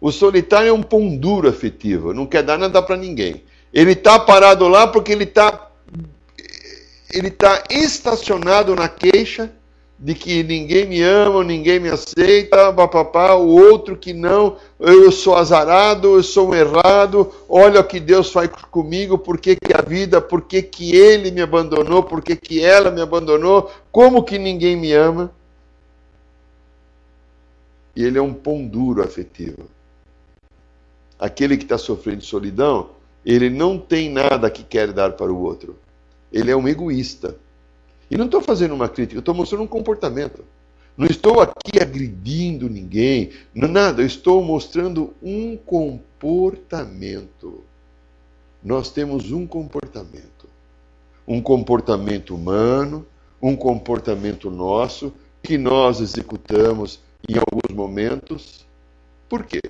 O 0.00 0.12
solitário 0.12 0.68
é 0.68 0.72
um 0.72 0.82
pão 0.82 1.16
duro 1.16 1.48
afetivo, 1.48 2.12
não 2.12 2.26
quer 2.26 2.42
dar 2.42 2.58
nada 2.58 2.82
para 2.82 2.96
ninguém. 2.96 3.42
Ele 3.72 3.92
está 3.92 4.18
parado 4.18 4.68
lá 4.68 4.86
porque 4.86 5.12
ele 5.12 5.24
está 5.24 5.70
ele 7.12 7.28
está 7.28 7.62
estacionado 7.70 8.74
na 8.74 8.88
queixa 8.88 9.50
de 9.98 10.14
que 10.14 10.42
ninguém 10.42 10.86
me 10.86 11.00
ama, 11.02 11.42
ninguém 11.42 11.80
me 11.80 11.88
aceita, 11.88 12.70
papapá, 12.72 13.34
o 13.34 13.48
outro 13.48 13.96
que 13.96 14.12
não, 14.12 14.56
eu 14.78 15.10
sou 15.10 15.34
azarado, 15.34 16.16
eu 16.16 16.22
sou 16.22 16.50
um 16.50 16.54
errado, 16.54 17.32
olha 17.48 17.80
o 17.80 17.84
que 17.84 17.98
Deus 17.98 18.30
faz 18.30 18.50
comigo, 18.70 19.16
por 19.16 19.38
que, 19.38 19.56
que 19.56 19.72
a 19.72 19.80
vida, 19.80 20.20
por 20.20 20.42
que, 20.42 20.60
que 20.60 20.94
ele 20.94 21.30
me 21.30 21.40
abandonou, 21.40 22.02
por 22.02 22.22
que, 22.22 22.36
que 22.36 22.62
ela 22.62 22.90
me 22.90 23.00
abandonou, 23.00 23.70
como 23.90 24.22
que 24.22 24.38
ninguém 24.38 24.76
me 24.76 24.92
ama. 24.92 25.32
E 27.94 28.04
ele 28.04 28.18
é 28.18 28.22
um 28.22 28.34
pão 28.34 28.66
duro 28.66 29.02
afetivo. 29.02 29.75
Aquele 31.18 31.56
que 31.56 31.64
está 31.64 31.78
sofrendo 31.78 32.22
solidão, 32.22 32.90
ele 33.24 33.50
não 33.50 33.78
tem 33.78 34.10
nada 34.10 34.50
que 34.50 34.62
quer 34.62 34.92
dar 34.92 35.12
para 35.12 35.32
o 35.32 35.42
outro. 35.42 35.76
Ele 36.32 36.50
é 36.50 36.56
um 36.56 36.68
egoísta. 36.68 37.36
E 38.10 38.16
não 38.16 38.26
estou 38.26 38.40
fazendo 38.40 38.74
uma 38.74 38.88
crítica, 38.88 39.18
estou 39.18 39.34
mostrando 39.34 39.64
um 39.64 39.68
comportamento. 39.68 40.44
Não 40.96 41.06
estou 41.06 41.40
aqui 41.40 41.80
agredindo 41.80 42.70
ninguém, 42.70 43.30
nada, 43.54 44.00
eu 44.00 44.06
estou 44.06 44.42
mostrando 44.42 45.12
um 45.22 45.56
comportamento. 45.56 47.62
Nós 48.62 48.90
temos 48.90 49.30
um 49.30 49.46
comportamento. 49.46 50.48
Um 51.28 51.42
comportamento 51.42 52.34
humano, 52.34 53.04
um 53.42 53.54
comportamento 53.54 54.50
nosso, 54.50 55.12
que 55.42 55.58
nós 55.58 56.00
executamos 56.00 57.00
em 57.28 57.36
alguns 57.36 57.76
momentos. 57.76 58.64
Por 59.28 59.44
quê? 59.44 59.60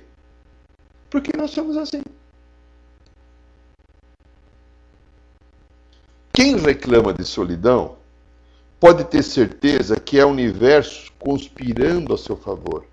Porque 1.09 1.31
nós 1.35 1.51
somos 1.51 1.77
assim. 1.77 2.01
Quem 6.33 6.55
reclama 6.57 7.13
de 7.13 7.25
solidão 7.25 7.95
pode 8.79 9.03
ter 9.05 9.23
certeza 9.23 9.99
que 9.99 10.19
é 10.19 10.25
o 10.25 10.29
universo 10.29 11.11
conspirando 11.17 12.13
a 12.13 12.17
seu 12.17 12.37
favor. 12.37 12.85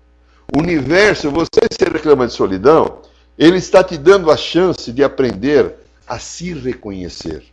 O 0.55 0.59
universo, 0.59 1.29
você 1.29 1.61
se 1.71 1.85
reclama 1.89 2.27
de 2.27 2.33
solidão, 2.33 3.01
ele 3.37 3.57
está 3.57 3.83
te 3.83 3.97
dando 3.97 4.31
a 4.31 4.37
chance 4.37 4.91
de 4.91 5.03
aprender 5.03 5.75
a 6.07 6.17
se 6.17 6.53
reconhecer. 6.53 7.45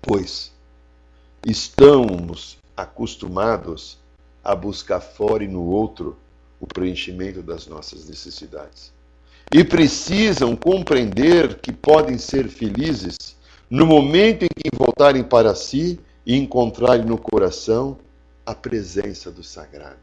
Pois 0.00 0.52
estamos 1.46 2.58
acostumados 2.76 3.98
a 4.44 4.54
buscar 4.54 5.00
fora 5.00 5.42
e 5.42 5.48
no 5.48 5.62
outro 5.62 6.16
o 6.60 6.66
preenchimento 6.66 7.42
das 7.42 7.66
nossas 7.66 8.08
necessidades. 8.08 8.92
E 9.50 9.64
precisam 9.64 10.54
compreender 10.54 11.60
que 11.60 11.72
podem 11.72 12.18
ser 12.18 12.48
felizes 12.48 13.36
no 13.70 13.86
momento 13.86 14.44
em 14.44 14.48
que 14.48 14.70
voltarem 14.76 15.22
para 15.22 15.54
si 15.54 15.98
e 16.26 16.36
encontrarem 16.36 17.06
no 17.06 17.16
coração 17.16 17.98
a 18.44 18.54
presença 18.54 19.30
do 19.30 19.42
sagrado. 19.42 19.96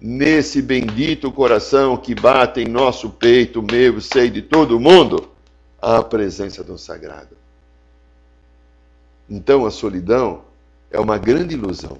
Nesse 0.00 0.62
bendito 0.62 1.30
coração 1.32 1.96
que 1.96 2.14
bate 2.14 2.60
em 2.60 2.68
nosso 2.68 3.10
peito, 3.10 3.62
meu, 3.62 4.00
sei 4.00 4.30
de 4.30 4.42
todo 4.42 4.78
mundo, 4.78 5.28
a 5.80 6.02
presença 6.02 6.62
do 6.62 6.78
sagrado. 6.78 7.36
Então 9.28 9.66
a 9.66 9.70
solidão 9.70 10.42
é 10.90 10.98
uma 10.98 11.18
grande 11.18 11.54
ilusão. 11.54 11.98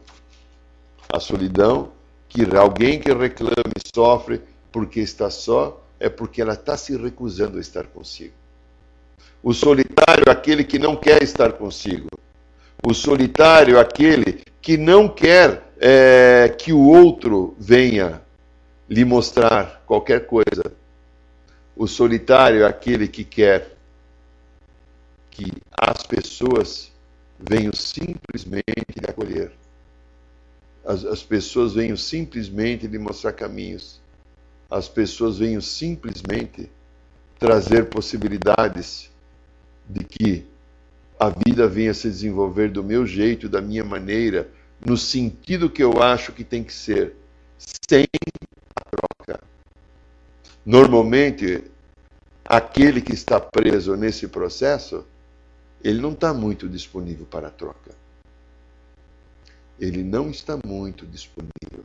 A 1.13 1.21
solidão 1.21 1.91
que 2.29 2.45
alguém 2.57 2.99
que 2.99 3.13
reclama 3.13 3.73
e 3.77 3.89
sofre 3.95 4.41
porque 4.71 5.01
está 5.01 5.31
só 5.31 5.83
é 6.01 6.09
porque 6.09 6.41
ela 6.41 6.55
está 6.55 6.77
se 6.77 6.97
recusando 6.97 7.59
a 7.59 7.61
estar 7.61 7.85
consigo. 7.85 8.35
O 9.43 9.53
solitário 9.53 10.25
é 10.27 10.31
aquele 10.31 10.65
que 10.65 10.79
não 10.79 10.97
quer 10.97 11.23
estar 11.23 11.53
consigo. 11.53 12.09
O 12.85 12.95
solitário 12.95 13.77
é 13.77 13.81
aquele 13.81 14.43
que 14.61 14.77
não 14.77 15.09
quer 15.09 15.73
é, 15.79 16.55
que 16.59 16.73
o 16.73 16.81
outro 16.81 17.57
venha 17.59 18.21
lhe 18.89 19.05
mostrar 19.05 19.83
qualquer 19.87 20.27
coisa. 20.27 20.73
O 21.77 21.87
solitário 21.87 22.63
é 22.63 22.67
aquele 22.67 23.07
que 23.07 23.25
quer 23.25 23.77
que 25.31 25.53
as 25.81 26.03
pessoas 26.03 26.91
venham 27.39 27.73
simplesmente 27.73 28.99
lhe 29.01 29.09
acolher. 29.09 29.53
As, 30.85 31.05
as 31.05 31.23
pessoas 31.23 31.75
venham 31.75 31.97
simplesmente 31.97 32.87
lhe 32.87 32.99
mostrar 32.99 33.33
caminhos. 33.33 34.01
As 34.71 34.87
pessoas 34.87 35.39
venham 35.39 35.63
simplesmente 35.63 36.71
trazer 37.39 37.89
possibilidades 37.89 39.11
de 39.89 40.05
que 40.05 40.47
a 41.19 41.31
vida 41.31 41.67
venha 41.67 41.95
se 41.95 42.09
desenvolver 42.09 42.71
do 42.71 42.85
meu 42.85 43.07
jeito, 43.07 43.49
da 43.49 43.63
minha 43.63 43.83
maneira, 43.83 44.51
no 44.85 44.97
sentido 44.97 45.71
que 45.71 45.83
eu 45.83 46.03
acho 46.03 46.33
que 46.33 46.45
tem 46.45 46.63
que 46.63 46.73
ser, 46.73 47.17
sem 47.89 48.07
a 48.77 48.91
troca. 48.91 49.43
Normalmente, 50.67 51.65
aquele 52.45 53.01
que 53.01 53.15
está 53.15 53.41
preso 53.41 53.97
nesse 53.97 54.29
processo, 54.29 55.05
ele 55.83 56.01
não 56.01 56.13
está 56.13 56.35
muito 56.35 56.69
disponível 56.69 57.25
para 57.25 57.49
a 57.49 57.51
troca. 57.51 57.93
Ele 59.81 60.05
não 60.05 60.31
está 60.31 60.59
muito 60.63 61.07
disponível 61.07 61.85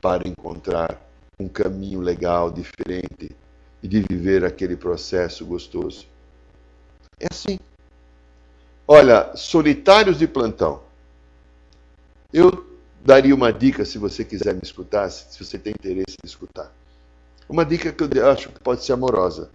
para 0.00 0.26
encontrar 0.26 1.09
um 1.40 1.48
caminho 1.48 2.00
legal, 2.00 2.50
diferente 2.50 3.30
e 3.82 3.88
de 3.88 4.02
viver 4.02 4.44
aquele 4.44 4.76
processo 4.76 5.44
gostoso. 5.46 6.06
É 7.18 7.26
assim. 7.30 7.58
Olha, 8.86 9.34
solitários 9.34 10.18
de 10.18 10.26
plantão. 10.26 10.82
Eu 12.32 12.66
daria 13.02 13.34
uma 13.34 13.52
dica 13.52 13.84
se 13.84 13.96
você 13.96 14.24
quiser 14.24 14.54
me 14.54 14.60
escutar, 14.62 15.08
se 15.10 15.42
você 15.42 15.58
tem 15.58 15.72
interesse 15.72 16.16
em 16.22 16.26
escutar. 16.26 16.70
Uma 17.48 17.64
dica 17.64 17.90
que 17.90 18.18
eu 18.18 18.30
acho 18.30 18.50
que 18.50 18.60
pode 18.60 18.84
ser 18.84 18.92
amorosa. 18.92 19.50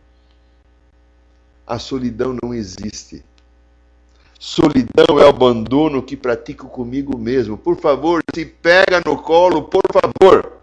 A 1.68 1.78
solidão 1.78 2.36
não 2.42 2.54
existe. 2.54 3.24
Solidão 4.40 5.20
é 5.20 5.26
o 5.26 5.30
abandono 5.30 6.04
que 6.04 6.18
pratico 6.18 6.68
comigo 6.68 7.18
mesmo. 7.18 7.58
Por 7.58 7.78
favor, 7.78 8.22
se 8.34 8.46
pega 8.46 9.02
no 9.06 9.18
colo, 9.22 9.64
por 9.64 9.84
favor. 9.92 10.55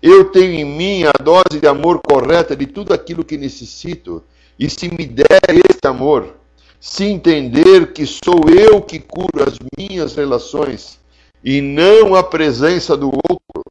Eu 0.00 0.30
tenho 0.30 0.52
em 0.52 0.64
mim 0.64 1.04
a 1.04 1.12
dose 1.22 1.60
de 1.60 1.66
amor 1.66 2.00
correta 2.00 2.54
de 2.54 2.66
tudo 2.66 2.94
aquilo 2.94 3.24
que 3.24 3.36
necessito. 3.36 4.22
E 4.58 4.70
se 4.70 4.88
me 4.88 5.04
der 5.04 5.40
esse 5.50 5.86
amor, 5.86 6.36
se 6.80 7.04
entender 7.04 7.92
que 7.92 8.06
sou 8.06 8.48
eu 8.48 8.80
que 8.80 9.00
curo 9.00 9.42
as 9.44 9.58
minhas 9.76 10.14
relações 10.14 11.00
e 11.42 11.60
não 11.60 12.14
a 12.14 12.22
presença 12.22 12.96
do 12.96 13.06
outro, 13.06 13.64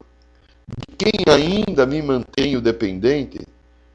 de 0.67 0.95
quem 0.97 1.33
ainda 1.33 1.85
me 1.85 2.01
mantenho 2.01 2.59
dependente, 2.59 3.39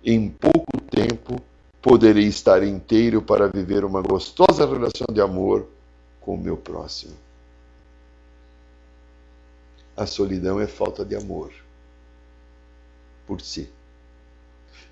em 0.02 0.28
pouco 0.30 0.80
tempo 0.90 1.36
poderei 1.82 2.26
estar 2.26 2.62
inteiro 2.62 3.20
para 3.20 3.48
viver 3.48 3.84
uma 3.84 4.00
gostosa 4.00 4.66
relação 4.66 5.06
de 5.12 5.20
amor 5.20 5.66
com 6.20 6.34
o 6.34 6.38
meu 6.38 6.56
próximo. 6.56 7.14
A 9.94 10.06
solidão 10.06 10.58
é 10.58 10.66
falta 10.66 11.04
de 11.04 11.14
amor 11.14 11.62
por 13.26 13.40
si. 13.40 13.68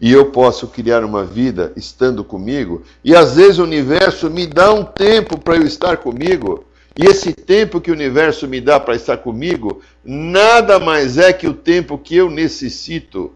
E 0.00 0.10
eu 0.12 0.30
posso 0.30 0.66
criar 0.68 1.04
uma 1.04 1.24
vida 1.24 1.72
estando 1.76 2.24
comigo, 2.24 2.82
e 3.04 3.14
às 3.14 3.36
vezes 3.36 3.58
o 3.58 3.64
universo 3.64 4.30
me 4.30 4.46
dá 4.46 4.72
um 4.72 4.84
tempo 4.84 5.38
para 5.38 5.56
eu 5.56 5.62
estar 5.62 5.98
comigo, 5.98 6.64
e 6.96 7.06
esse 7.06 7.32
tempo 7.32 7.80
que 7.80 7.90
o 7.90 7.94
universo 7.94 8.48
me 8.48 8.60
dá 8.60 8.80
para 8.80 8.96
estar 8.96 9.18
comigo, 9.18 9.82
nada 10.04 10.78
mais 10.78 11.18
é 11.18 11.32
que 11.32 11.46
o 11.46 11.54
tempo 11.54 11.98
que 11.98 12.16
eu 12.16 12.30
necessito 12.30 13.32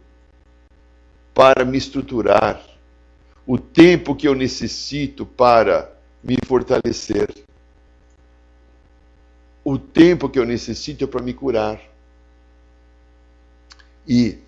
para 1.35 1.65
me 1.65 1.77
estruturar, 1.77 2.63
o 3.47 3.59
tempo 3.59 4.15
que 4.15 4.27
eu 4.27 4.35
necessito 4.35 5.27
para 5.27 5.93
me 6.23 6.37
fortalecer, 6.47 7.29
o 9.65 9.79
tempo 9.79 10.29
que 10.29 10.39
eu 10.39 10.45
necessito 10.45 11.09
para 11.09 11.23
me 11.23 11.33
curar. 11.33 11.81
E 14.07 14.39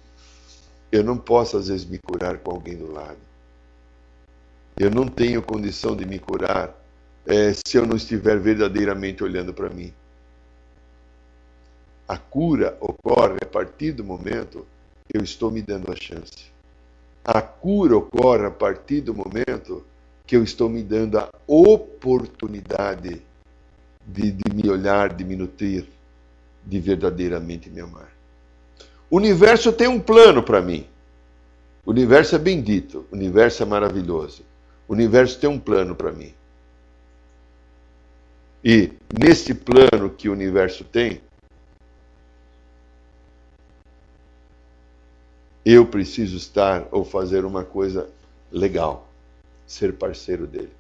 eu 0.91 1.03
não 1.03 1.17
posso, 1.17 1.57
às 1.57 1.69
vezes, 1.69 1.85
me 1.85 1.99
curar 1.99 2.39
com 2.39 2.53
alguém 2.53 2.77
do 2.77 2.93
lado. 2.93 3.19
Eu 4.77 4.91
não 4.91 5.07
tenho 5.09 5.43
condição 5.43 5.97
de 5.97 6.05
me 6.05 6.19
curar 6.19 6.75
é, 7.27 7.53
se 7.53 7.77
eu 7.77 7.87
não 7.87 7.97
estiver 7.97 8.39
verdadeiramente 8.39 9.25
olhando 9.25 9.53
para 9.53 9.69
mim. 9.69 9.93
A 12.07 12.17
cura 12.17 12.77
ocorre 12.81 13.39
a 13.43 13.47
partir 13.47 13.93
do 13.93 14.05
momento 14.05 14.67
que 15.09 15.19
eu 15.19 15.25
estou 15.25 15.51
me 15.51 15.61
dando 15.61 15.91
a 15.91 15.97
chance. 15.97 16.53
A 17.25 17.43
cura 17.43 17.97
ocorre 17.97 18.47
a 18.47 18.51
partir 18.51 19.01
do 19.01 19.13
momento 19.13 19.85
que 20.25 20.37
eu 20.37 20.45
estou 20.45 20.69
me 20.69 20.83
dando 20.83 21.19
a 21.19 21.29
oportunidade 21.47 23.23
de, 24.07 24.31
de 24.31 24.55
me 24.55 24.71
olhar, 24.71 25.13
de 25.13 25.25
me 25.25 25.35
nutrir, 25.35 25.89
de 26.65 26.79
verdadeiramente 26.79 27.69
me 27.69 27.81
amar. 27.81 28.16
O 29.11 29.17
universo 29.17 29.73
tem 29.73 29.87
um 29.87 30.01
plano 30.01 30.43
para 30.43 30.61
mim. 30.61 30.87
O 31.85 31.91
universo 31.91 32.35
é 32.35 32.39
bendito, 32.39 33.07
o 33.11 33.15
universo 33.15 33.63
é 33.63 33.67
maravilhoso. 33.67 34.45
O 34.89 34.93
universo 34.93 35.39
tem 35.39 35.49
um 35.49 35.59
plano 35.59 35.95
para 35.95 36.11
mim. 36.11 36.35
E 38.65 38.93
nesse 39.17 39.55
plano 39.55 40.11
que 40.11 40.29
o 40.29 40.33
universo 40.33 40.83
tem, 40.83 41.21
eu 45.65 45.87
preciso 45.87 46.37
estar 46.37 46.87
ou 46.91 47.05
fazer 47.05 47.45
uma 47.45 47.65
coisa 47.65 48.09
legal, 48.51 49.09
ser 49.67 49.93
parceiro 49.93 50.47
dele. 50.47 50.73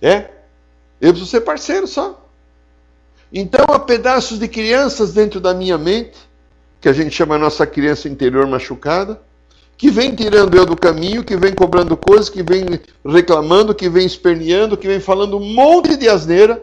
É? 0.00 0.30
Eu 1.00 1.10
preciso 1.10 1.26
ser 1.26 1.40
parceiro 1.42 1.86
só. 1.86 2.27
Então 3.32 3.64
há 3.68 3.78
pedaços 3.78 4.38
de 4.38 4.48
crianças 4.48 5.12
dentro 5.12 5.40
da 5.40 5.52
minha 5.52 5.76
mente, 5.76 6.16
que 6.80 6.88
a 6.88 6.92
gente 6.92 7.14
chama 7.14 7.34
a 7.34 7.38
nossa 7.38 7.66
criança 7.66 8.08
interior 8.08 8.46
machucada, 8.46 9.20
que 9.76 9.90
vem 9.90 10.14
tirando 10.14 10.56
eu 10.56 10.66
do 10.66 10.76
caminho, 10.76 11.22
que 11.22 11.36
vem 11.36 11.54
cobrando 11.54 11.96
coisas, 11.96 12.28
que 12.28 12.42
vem 12.42 12.64
reclamando, 13.06 13.74
que 13.74 13.88
vem 13.88 14.06
esperneando, 14.06 14.76
que 14.76 14.88
vem 14.88 14.98
falando 14.98 15.36
um 15.36 15.54
monte 15.54 15.96
de 15.96 16.08
asneira, 16.08 16.60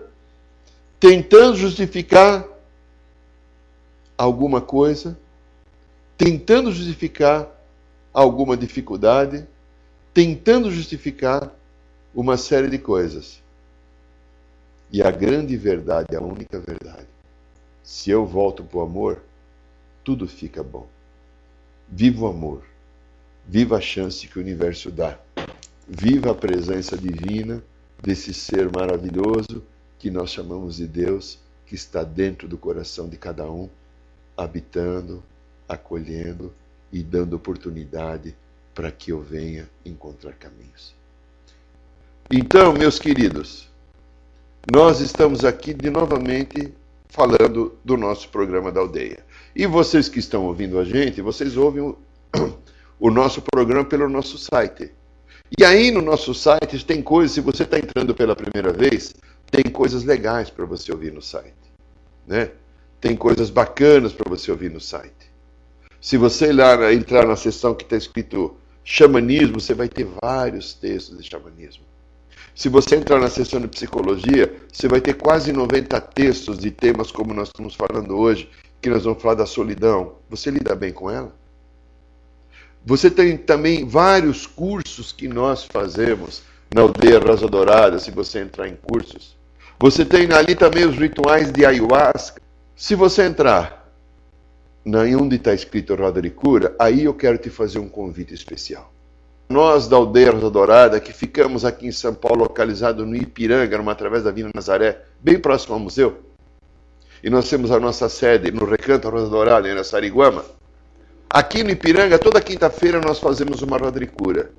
tentando 0.99 1.55
justificar 1.55 2.45
alguma 4.17 4.59
coisa, 4.59 5.17
tentando 6.17 6.71
justificar 6.71 7.47
alguma 8.13 8.57
dificuldade, 8.57 9.45
tentando 10.13 10.71
justificar 10.71 11.53
uma 12.13 12.37
série 12.37 12.69
de 12.69 12.77
coisas. 12.77 13.44
E 14.91 15.01
a 15.01 15.11
grande 15.11 15.57
verdade, 15.57 16.15
a 16.15 16.21
única 16.21 16.59
verdade. 16.59 17.07
Se 17.83 18.09
eu 18.09 18.25
volto 18.25 18.63
para 18.63 18.77
o 18.79 18.81
amor, 18.81 19.21
tudo 20.03 20.27
fica 20.27 20.63
bom. 20.63 20.87
Viva 21.87 22.25
o 22.25 22.27
amor. 22.27 22.63
Viva 23.47 23.77
a 23.77 23.81
chance 23.81 24.27
que 24.27 24.39
o 24.39 24.41
universo 24.41 24.91
dá. 24.91 25.19
Viva 25.87 26.31
a 26.31 26.35
presença 26.35 26.97
divina 26.97 27.63
desse 28.01 28.33
ser 28.33 28.71
maravilhoso 28.71 29.63
que 29.99 30.09
nós 30.09 30.31
chamamos 30.31 30.77
de 30.77 30.87
Deus, 30.87 31.39
que 31.65 31.75
está 31.75 32.03
dentro 32.03 32.47
do 32.47 32.57
coração 32.57 33.07
de 33.07 33.17
cada 33.17 33.49
um, 33.49 33.69
habitando, 34.37 35.23
acolhendo 35.67 36.53
e 36.91 37.03
dando 37.03 37.35
oportunidade 37.35 38.35
para 38.73 38.91
que 38.91 39.11
eu 39.11 39.21
venha 39.21 39.69
encontrar 39.85 40.33
caminhos. 40.33 40.95
Então, 42.29 42.73
meus 42.73 42.99
queridos, 42.99 43.69
nós 44.71 44.99
estamos 44.99 45.45
aqui 45.45 45.73
de 45.73 45.91
novamente 45.91 46.73
falando 47.07 47.77
do 47.85 47.95
nosso 47.95 48.29
programa 48.29 48.71
da 48.71 48.81
aldeia. 48.81 49.23
E 49.55 49.67
vocês 49.67 50.09
que 50.09 50.19
estão 50.19 50.45
ouvindo 50.45 50.79
a 50.79 50.83
gente, 50.83 51.21
vocês 51.21 51.55
ouvem 51.55 51.83
o, 51.83 51.97
o 52.99 53.11
nosso 53.11 53.41
programa 53.41 53.85
pelo 53.85 54.09
nosso 54.09 54.37
site. 54.37 54.91
E 55.57 55.63
aí 55.63 55.91
no 55.91 56.01
nosso 56.01 56.33
site 56.33 56.83
tem 56.83 57.01
coisas, 57.01 57.33
se 57.33 57.41
você 57.41 57.63
está 57.63 57.77
entrando 57.77 58.15
pela 58.15 58.35
primeira 58.35 58.73
vez, 58.73 59.13
tem 59.51 59.63
coisas 59.71 60.03
legais 60.03 60.49
para 60.49 60.65
você 60.65 60.91
ouvir 60.91 61.13
no 61.13 61.21
site. 61.21 61.53
Né? 62.25 62.49
Tem 62.99 63.15
coisas 63.15 63.51
bacanas 63.51 64.13
para 64.13 64.27
você 64.27 64.49
ouvir 64.49 64.71
no 64.71 64.81
site. 64.81 65.31
Se 66.01 66.17
você 66.17 66.51
lá, 66.51 66.91
entrar 66.91 67.27
na 67.27 67.35
seção 67.35 67.75
que 67.75 67.83
está 67.83 67.95
escrito 67.95 68.55
xamanismo, 68.83 69.59
você 69.59 69.75
vai 69.75 69.87
ter 69.87 70.07
vários 70.21 70.73
textos 70.73 71.17
de 71.17 71.29
xamanismo. 71.29 71.83
Se 72.55 72.69
você 72.69 72.95
entrar 72.95 73.19
na 73.19 73.29
seção 73.29 73.59
de 73.59 73.67
psicologia, 73.67 74.55
você 74.71 74.87
vai 74.87 75.01
ter 75.01 75.15
quase 75.15 75.51
90 75.51 75.99
textos 75.99 76.57
de 76.57 76.71
temas 76.71 77.11
como 77.11 77.33
nós 77.33 77.49
estamos 77.49 77.75
falando 77.75 78.17
hoje, 78.17 78.49
que 78.81 78.89
nós 78.89 79.03
vamos 79.03 79.21
falar 79.21 79.35
da 79.35 79.45
solidão. 79.45 80.13
Você 80.29 80.49
lida 80.49 80.73
bem 80.73 80.93
com 80.93 81.11
ela? 81.11 81.35
Você 82.85 83.11
tem 83.11 83.35
também 83.35 83.85
vários 83.85 84.47
cursos 84.47 85.11
que 85.11 85.27
nós 85.27 85.65
fazemos 85.65 86.43
na 86.73 86.83
Aldeia 86.83 87.19
Rosa 87.19 87.45
Dourada, 87.45 87.99
se 87.99 88.09
você 88.09 88.39
entrar 88.39 88.69
em 88.69 88.77
cursos. 88.77 89.35
Você 89.77 90.05
tem 90.05 90.31
ali 90.31 90.55
também 90.55 90.85
os 90.85 90.95
rituais 90.95 91.51
de 91.51 91.65
ayahuasca. 91.65 92.41
Se 92.73 92.95
você 92.95 93.23
entrar 93.23 93.91
na 94.85 95.01
onde 95.01 95.35
está 95.35 95.53
escrito 95.53 95.93
Roda 95.93 96.21
de 96.21 96.29
Cura, 96.29 96.73
aí 96.79 97.03
eu 97.03 97.13
quero 97.13 97.37
te 97.37 97.49
fazer 97.49 97.79
um 97.79 97.89
convite 97.89 98.33
especial. 98.33 98.94
Nós 99.47 99.87
da 99.87 99.95
Aldeia 99.95 100.31
Rosa 100.31 100.49
Dourada, 100.49 100.99
que 100.99 101.13
ficamos 101.13 101.63
aqui 101.63 101.87
em 101.87 101.91
São 101.91 102.13
Paulo, 102.13 102.43
localizado 102.43 103.05
no 103.05 103.15
Ipiranga, 103.15 103.77
numa 103.77 103.91
através 103.91 104.23
da 104.23 104.31
Vila 104.31 104.49
Nazaré, 104.53 105.03
bem 105.21 105.39
próximo 105.39 105.75
ao 105.75 105.79
museu. 105.79 106.17
E 107.23 107.29
nós 107.29 107.47
temos 107.49 107.71
a 107.71 107.79
nossa 107.79 108.09
sede 108.09 108.51
no 108.51 108.65
Recanto 108.65 109.09
Rosa 109.09 109.29
Dourada, 109.29 109.69
em 109.69 109.83
Sariguama. 109.83 110.43
Aqui 111.29 111.63
no 111.63 111.69
Ipiranga, 111.69 112.17
toda 112.17 112.41
quinta-feira 112.41 112.99
nós 112.99 113.19
fazemos 113.19 113.61
uma 113.61 113.77
roda 113.77 113.99
de 113.99 114.07
cura. 114.07 114.51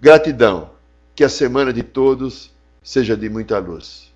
Gratidão. 0.00 0.70
Que 1.14 1.24
a 1.24 1.28
semana 1.28 1.72
de 1.72 1.82
todos 1.82 2.50
seja 2.82 3.16
de 3.16 3.28
muita 3.28 3.58
luz. 3.58 4.10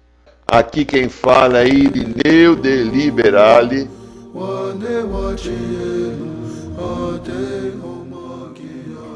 Aqui 0.47 0.85
quem 0.85 1.09
fala 1.09 1.61
é 1.61 1.68
Irineu 1.68 2.57
de 2.57 2.85
Liberale, 2.85 3.89